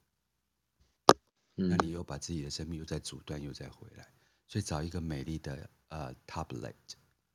[1.55, 4.07] 嗯、那你又把自己的生命又在阻断，又再回来。
[4.47, 6.75] 所以找一个美丽的呃 tablet，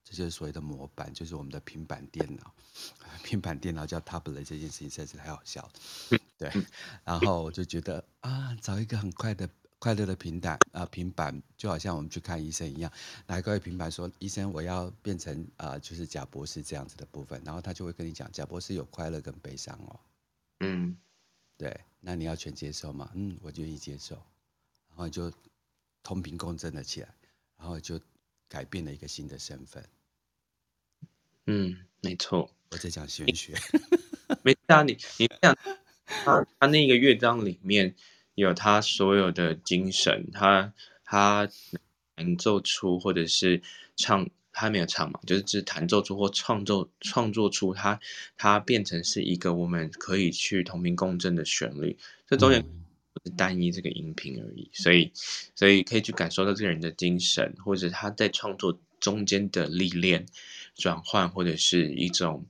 [0.05, 2.55] 这就是所谓的模板，就是我们的平板电脑。
[3.25, 6.21] 平板电脑叫 tablet 这件事情实在是太好笑了。
[6.39, 6.49] 对，
[7.03, 9.51] 然后我就觉得啊，找一个很快的。
[9.81, 12.93] 快乐的平板啊、呃，平板就好像我们去看医生一样，
[13.27, 20.01] 拿一块平板说：“医生，我要变成啊、呃，就是贾博士这样子的部分。”然后他就会跟你讲：“贾博士有快乐跟悲伤哦。”
[20.61, 20.97] 嗯，
[21.57, 23.09] 对，那你要全接受吗？
[23.15, 24.17] 嗯，我愿意接受。
[24.89, 25.33] 然后就
[26.03, 27.15] 同频共振了起来，
[27.57, 28.01] 然后就
[28.49, 29.89] 改变了一个新的身份。
[31.47, 33.55] 嗯，没错，我在讲玄学。
[34.43, 35.57] 没事啊，你你讲
[36.05, 37.95] 他他那个乐章里面。
[38.43, 40.73] 有他所有的精神，他
[41.05, 41.49] 他
[42.15, 43.63] 弹奏出或者是
[43.97, 48.01] 唱，他没有唱嘛，就是只弹奏出或创作创作出他，
[48.37, 51.97] 他变成是一个我们可以去同频共振的旋律，
[52.29, 55.13] 这中间不是单一这个音频而已，所以
[55.55, 60.27] 所以可以去感受到这个人的精神，或者他在创作中间的历练、
[60.75, 62.47] 转换，或者是一种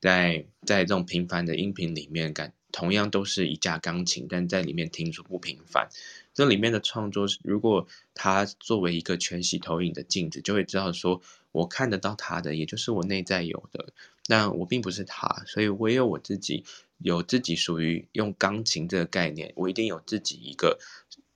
[0.00, 2.52] 在在这种平凡的音频里面感。
[2.72, 5.88] 同样都是一架钢琴，但在里面听出不平凡。
[6.32, 13.92] 这里面的创作，如果它作为一个全息投影的镜子，就会知道说，我看得到它的，也就是我内在有的。
[14.28, 16.62] 但我并不是他，所以我也有我自己，
[16.98, 20.78] 有自己属于用钢琴这个概念，我一定有自己一个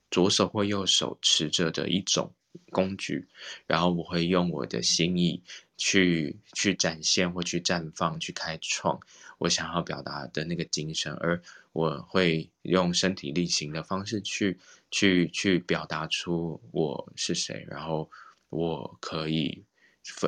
[0.09, 2.31] 左手或右手持着的一种
[2.69, 3.27] 工具，
[3.67, 5.41] 然后我会用我的心意
[5.77, 8.99] 去去展现或去绽放，去开创。
[9.37, 11.41] 我想要表达的那个精神，而
[11.73, 14.57] 我会用身体力行的方式去
[14.89, 18.09] 去去表达出我是谁，然后
[18.49, 19.65] 我可以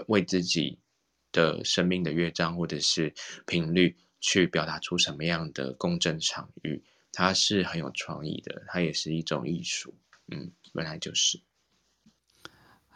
[0.07, 0.78] 为自己
[1.32, 3.14] 的生命的乐章或者是
[3.45, 6.84] 频率去表达出什么样的共振场域，
[7.14, 9.95] 它是很有创意的，它也是一种艺术，
[10.28, 11.40] 嗯，本来就是。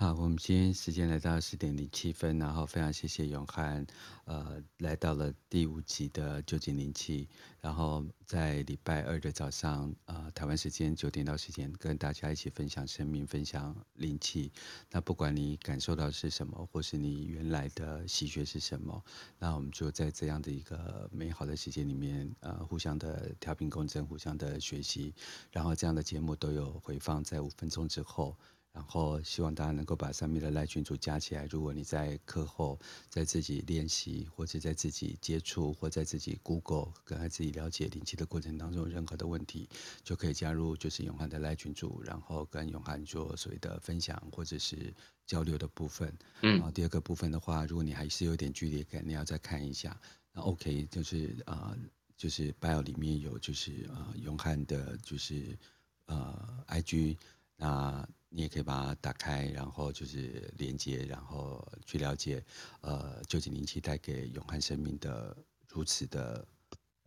[0.02, 3.86] 好，我们今天时间来到十点零七分，然后非常谢谢永汉，
[4.26, 7.30] 呃，来到了第五集的九九零七，
[7.60, 14.52] 然后在礼拜二的早上，呃，台湾时间九点到十点，跟大家一起分享生命，分享灵气。
[14.90, 19.06] 那不管你感受到是什么，或是你原来的喜悦是什么，
[19.38, 25.14] 那我们就在这样的一个美好的时间里面，呃，互相的调频共振，互相的学习，
[25.52, 28.36] 然后这样的节目都有回放在五分钟之后。
[28.74, 31.46] 然后希望大家能够把上面的赖群组加起来。
[31.48, 32.80] 如果你在课后
[33.10, 39.68] 在自己练习，或者在自己接触，或在自己 Google 跟他自己了解灵气的过程当中，任何的问题，
[40.06, 44.94] 就可以加入就是永汉的赖群组，然后跟永汉做所谓的分享或者是
[45.26, 46.18] 交流的部分。
[46.42, 46.54] 嗯。
[46.54, 50.00] 然后第二个部分的话，如果你还是有点距离感，你要再看一下。
[50.32, 51.78] 那 OK，就是啊、呃，
[52.16, 55.58] 就是 Bio 里面有就是啊、呃、永汉的，就是
[56.06, 57.18] 呃 IG
[57.58, 58.08] 那。
[58.34, 62.42] 你也可以把它打开，然后就是连接，然后去了解，
[62.80, 65.36] 呃，究竟灵气带给永汉生命的
[65.68, 66.48] 如此的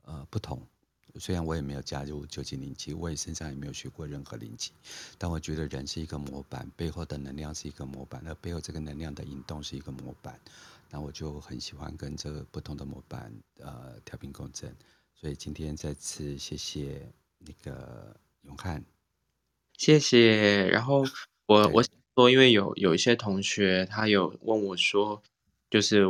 [0.03, 0.61] 呃不同。
[1.19, 4.73] 虽然我也没有加入究竟灵气，我也身上也没有学过任何灵气，
[5.17, 10.39] 但我觉得人是一个模板，背后的能量是一个模板，而背后这个能量的引动是一个模板。
[10.91, 14.77] 那我就很喜欢跟这个不同的模板呃调频共振。
[15.15, 18.85] 所以今天再次谢谢那个永汉。
[19.77, 20.67] 谢谢。
[20.69, 21.05] 然后
[21.47, 25.23] 我我想说，因为有有一些同学他有问我说，
[25.71, 26.05] 就是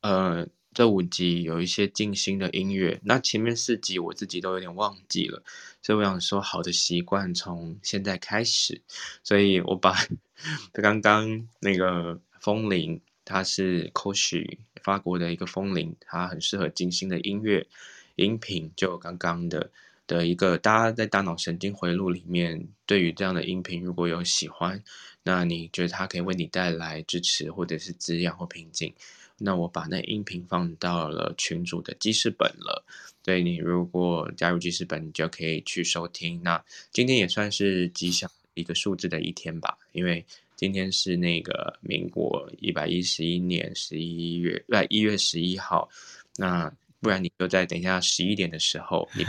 [0.00, 5.42] 呃这五集有一些静心的音乐，那前面四集我自己都有点忘记了，
[5.82, 8.80] 所以我想说好的习惯从现在开始，
[9.24, 9.94] 所以我把
[10.72, 17.66] 刚刚那个风铃，它是 Koshi 法国的一个风铃，它很适合静心的音乐
[18.14, 19.70] 音频，就刚刚的。
[20.10, 24.82] 的一个，大家在大脑神经回路里面，对于这样的音频如果有喜欢，
[25.22, 28.92] 那你觉得它可以为你带来支持或者是滋养或平静，
[29.38, 32.84] 那我把那音频放到了群主的记事本了。
[33.22, 36.42] 所以你如果加入记事本，你就可以去收听。
[36.42, 36.60] 那
[36.90, 40.26] 今天也算是吉祥一个数字的一天吧，因为
[40.56, 45.88] 今天是那个民国一百一十一年十一月，不，一月十一号。
[46.36, 46.68] 那
[47.00, 49.24] 不然你就在等一下十一点的时候，你。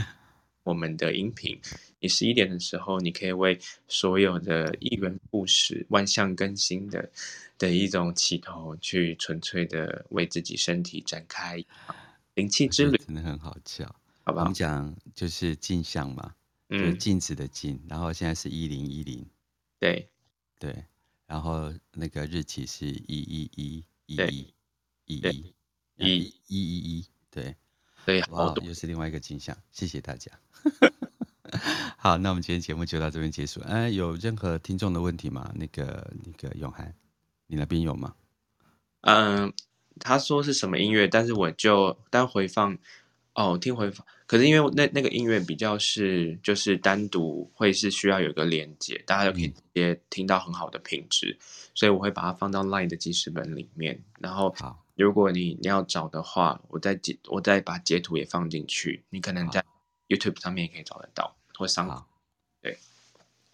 [0.63, 1.59] 我们的音频。
[1.99, 7.11] 你十一点的时候，你可以为所有的一元故事、万象更新的
[7.59, 11.63] 的一种起头，去纯粹的为自己身体展开
[12.33, 13.85] 灵气之旅， 真的很好笑，
[14.23, 14.45] 好不好？
[14.45, 16.33] 我们讲就是镜像嘛，
[16.69, 19.23] 就是镜子的镜，然后现在是一零一零，
[19.79, 20.09] 对
[20.57, 20.85] 对，
[21.27, 24.41] 然后那个日期是一一一一一
[25.05, 27.05] 一一一一一一，
[28.05, 28.21] 对。
[28.21, 30.31] 对，哇，又是另外一个景象， 谢谢大家。
[31.97, 33.59] 好，那我们今天节目就到这边结束。
[33.61, 35.51] 哎，有任何听众的问题吗？
[35.55, 36.93] 那个那个永涵，
[37.47, 38.15] 你那边有吗？
[39.01, 39.51] 嗯，
[39.99, 42.77] 他说是什么音乐，但是我就单回放。
[43.33, 51.37] 哦，听回放，可是因为那那个音乐比较是就是单独会是需要有一个连接，大家就可以直接听到很好的品质，
[51.73, 54.83] 所以我会把它放到 Line 的记事本里面，然后好。
[54.95, 59.63] 如果你你要找的话，我再截我再把截图也放进去，你可能在
[60.07, 62.05] YouTube 上面也可以找得到，或上。
[62.61, 62.77] 对，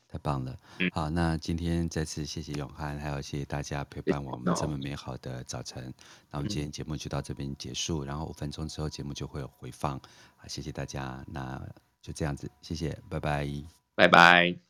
[0.08, 0.58] 太棒了。
[0.80, 5.86] 嗯，好，那今天再次谢谢永汉，还有谢谢大家陪伴我们这么美好的早晨。
[5.86, 5.94] 嗯，
[6.32, 10.00] 那我们今天节目就到这边结束，然后五分钟之后节目就会有回放。
[10.36, 11.62] 好，谢谢大家，那
[12.02, 13.48] 就这样子，谢谢，拜拜，
[13.96, 14.67] 拜拜。